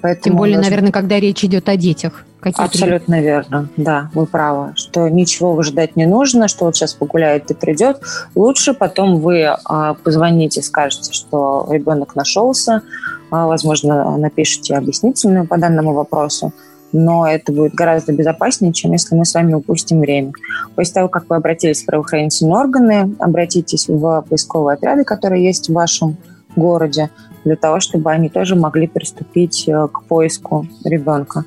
Поэтому 0.00 0.22
Тем 0.22 0.36
более, 0.36 0.56
должны... 0.56 0.70
наверное, 0.70 0.92
когда 0.92 1.20
речь 1.20 1.44
идет 1.44 1.68
о 1.68 1.76
детях. 1.76 2.24
Какие 2.40 2.66
Абсолютно 2.66 3.22
верно, 3.22 3.68
да, 3.78 4.10
вы 4.12 4.26
правы, 4.26 4.74
что 4.76 5.08
ничего 5.08 5.62
ждать 5.62 5.96
не 5.96 6.04
нужно, 6.04 6.46
что 6.46 6.66
вот 6.66 6.76
сейчас 6.76 6.92
погуляет 6.92 7.50
и 7.50 7.54
придет. 7.54 8.02
Лучше 8.34 8.74
потом 8.74 9.20
вы 9.20 9.44
а, 9.44 9.94
позвоните, 9.94 10.60
скажете, 10.60 11.14
что 11.14 11.66
ребенок 11.70 12.14
нашелся, 12.14 12.82
а, 13.30 13.46
возможно, 13.46 14.18
напишите 14.18 14.74
объяснительную 14.74 15.46
по 15.46 15.56
данному 15.56 15.94
вопросу, 15.94 16.52
но 16.92 17.26
это 17.26 17.50
будет 17.50 17.74
гораздо 17.74 18.12
безопаснее, 18.12 18.74
чем 18.74 18.92
если 18.92 19.14
мы 19.14 19.24
с 19.24 19.32
вами 19.32 19.54
упустим 19.54 20.00
время. 20.00 20.32
После 20.76 20.94
того, 20.94 21.08
как 21.08 21.24
вы 21.30 21.36
обратились 21.36 21.82
в 21.82 21.86
правоохранительные 21.86 22.56
органы, 22.56 23.16
обратитесь 23.18 23.88
в 23.88 24.24
поисковые 24.28 24.74
отряды, 24.74 25.04
которые 25.04 25.44
есть 25.44 25.70
в 25.70 25.72
вашем 25.72 26.18
городе, 26.56 27.10
для 27.44 27.56
того, 27.56 27.80
чтобы 27.80 28.10
они 28.10 28.28
тоже 28.28 28.56
могли 28.56 28.86
приступить 28.86 29.68
э, 29.68 29.88
к 29.92 30.02
поиску 30.04 30.66
ребенка. 30.84 31.44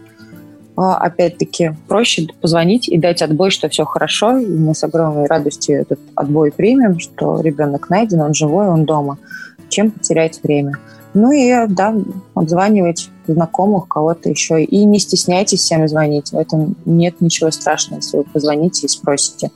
А, 0.76 0.96
опять-таки, 0.98 1.72
проще 1.88 2.28
позвонить 2.40 2.88
и 2.88 3.00
дать 3.00 3.24
отбой, 3.24 3.50
что 3.50 3.68
все 3.68 3.84
хорошо, 3.84 4.38
и 4.38 4.46
мы 4.46 4.76
с 4.76 4.84
огромной 4.84 5.26
радостью 5.26 5.82
этот 5.82 6.00
отбой 6.14 6.52
примем, 6.52 7.00
что 7.00 7.42
ребенок 7.42 7.90
найден, 7.90 8.22
он 8.22 8.36
живой, 8.36 8.68
он 8.68 8.86
дома, 8.86 9.18
чем 9.70 9.90
потерять 9.90 10.40
время. 10.44 10.74
Ну 11.16 11.32
и, 11.32 11.52
да, 11.68 11.96
обзванивать 12.36 13.10
знакомых, 13.26 13.88
кого-то 13.88 14.30
еще. 14.30 14.64
И 14.64 14.86
не 14.86 15.00
стесняйтесь 15.00 15.62
всем 15.62 15.88
звонить. 15.88 16.32
В 16.32 16.38
этом 16.38 16.76
нет 16.86 17.22
ничего 17.22 17.50
страшного, 17.50 18.02
если 18.02 18.18
вы 18.18 18.24
позвоните 18.24 18.86
и 18.86 18.90
спросите. 18.90 19.50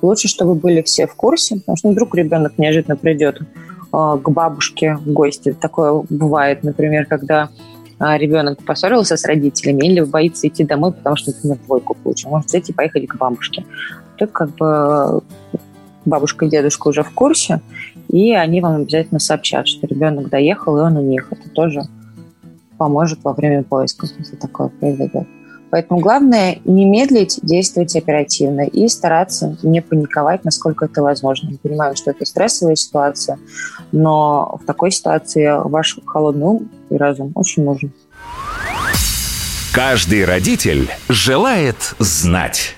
Лучше, 0.00 0.28
чтобы 0.28 0.54
были 0.54 0.80
все 0.80 1.06
в 1.06 1.14
курсе, 1.14 1.56
потому 1.56 1.76
что 1.76 1.90
вдруг 1.90 2.14
ребенок 2.14 2.56
неожиданно 2.56 2.96
придет 2.96 3.40
к 3.92 4.30
бабушке 4.30 4.96
в 4.96 5.12
гости. 5.12 5.52
Такое 5.52 6.02
бывает, 6.08 6.64
например, 6.64 7.06
когда 7.06 7.50
а, 7.98 8.16
ребенок 8.18 8.64
поссорился 8.64 9.16
с 9.16 9.24
родителями 9.24 9.86
или 9.86 10.00
боится 10.00 10.48
идти 10.48 10.64
домой, 10.64 10.92
потому 10.92 11.14
что, 11.14 11.30
например, 11.30 11.58
двойку 11.66 11.94
получил. 11.94 12.30
Может 12.30 12.48
взять 12.48 12.68
и 12.68 12.72
поехать 12.72 13.06
к 13.06 13.16
бабушке. 13.16 13.64
Тут 14.16 14.32
как 14.32 14.50
бы 14.56 15.22
бабушка 16.04 16.46
и 16.46 16.48
дедушка 16.48 16.88
уже 16.88 17.02
в 17.02 17.10
курсе, 17.10 17.60
и 18.08 18.32
они 18.34 18.60
вам 18.60 18.82
обязательно 18.82 19.20
сообщат, 19.20 19.68
что 19.68 19.86
ребенок 19.86 20.30
доехал, 20.30 20.78
и 20.78 20.80
он 20.80 20.96
у 20.96 21.02
них. 21.02 21.28
Это 21.30 21.48
тоже 21.50 21.82
поможет 22.76 23.22
во 23.22 23.34
время 23.34 23.62
поиска, 23.62 24.08
если 24.18 24.36
такое 24.36 24.68
произойдет. 24.68 25.28
Поэтому 25.72 26.00
главное 26.00 26.58
не 26.66 26.84
медлить, 26.84 27.40
действовать 27.42 27.96
оперативно 27.96 28.60
и 28.60 28.88
стараться 28.88 29.56
не 29.62 29.80
паниковать, 29.80 30.44
насколько 30.44 30.84
это 30.84 31.00
возможно. 31.00 31.48
Мы 31.50 31.56
понимаем, 31.56 31.96
что 31.96 32.10
это 32.10 32.26
стрессовая 32.26 32.76
ситуация, 32.76 33.38
но 33.90 34.58
в 34.62 34.66
такой 34.66 34.90
ситуации 34.90 35.50
ваш 35.66 35.98
холодный 36.04 36.44
ум 36.44 36.68
и 36.90 36.96
разум 36.98 37.32
очень 37.34 37.64
нужен. 37.64 37.90
Каждый 39.72 40.26
родитель 40.26 40.90
желает 41.08 41.94
знать. 41.98 42.76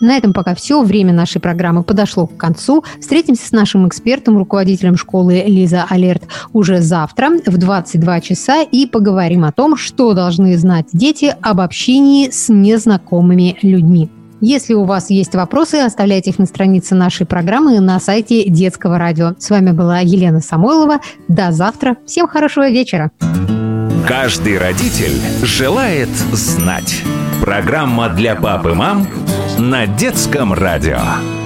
На 0.00 0.16
этом 0.16 0.32
пока 0.32 0.54
все. 0.54 0.82
Время 0.82 1.12
нашей 1.12 1.40
программы 1.40 1.82
подошло 1.82 2.26
к 2.26 2.36
концу. 2.36 2.82
Встретимся 3.00 3.46
с 3.46 3.52
нашим 3.52 3.86
экспертом, 3.86 4.38
руководителем 4.38 4.96
школы 4.96 5.44
Лиза 5.46 5.84
Алерт 5.88 6.22
уже 6.54 6.80
завтра 6.80 7.30
в 7.46 7.58
22 7.58 8.20
часа 8.22 8.62
и 8.62 8.86
поговорим 8.86 9.44
о 9.44 9.52
том, 9.52 9.76
что 9.76 10.14
должны 10.14 10.56
знать 10.56 10.86
дети 10.94 11.34
об 11.42 11.60
общении 11.60 12.30
с 12.30 12.48
незнакомыми 12.48 13.58
людьми. 13.60 14.08
Если 14.40 14.72
у 14.72 14.84
вас 14.84 15.10
есть 15.10 15.34
вопросы, 15.34 15.74
оставляйте 15.74 16.30
их 16.30 16.38
на 16.38 16.46
странице 16.46 16.94
нашей 16.94 17.26
программы 17.26 17.78
на 17.80 18.00
сайте 18.00 18.48
Детского 18.48 18.98
радио. 18.98 19.34
С 19.38 19.50
вами 19.50 19.72
была 19.72 19.98
Елена 19.98 20.40
Самойлова. 20.40 21.00
До 21.28 21.52
завтра. 21.52 21.98
Всем 22.06 22.26
хорошего 22.26 22.70
вечера. 22.70 23.10
Каждый 24.08 24.56
родитель 24.56 25.20
желает 25.42 26.08
знать. 26.32 27.02
Программа 27.42 28.08
для 28.08 28.34
пап 28.34 28.66
и 28.66 28.72
мам 28.72 29.06
на 29.60 29.86
Детском 29.86 30.54
радио. 30.54 31.39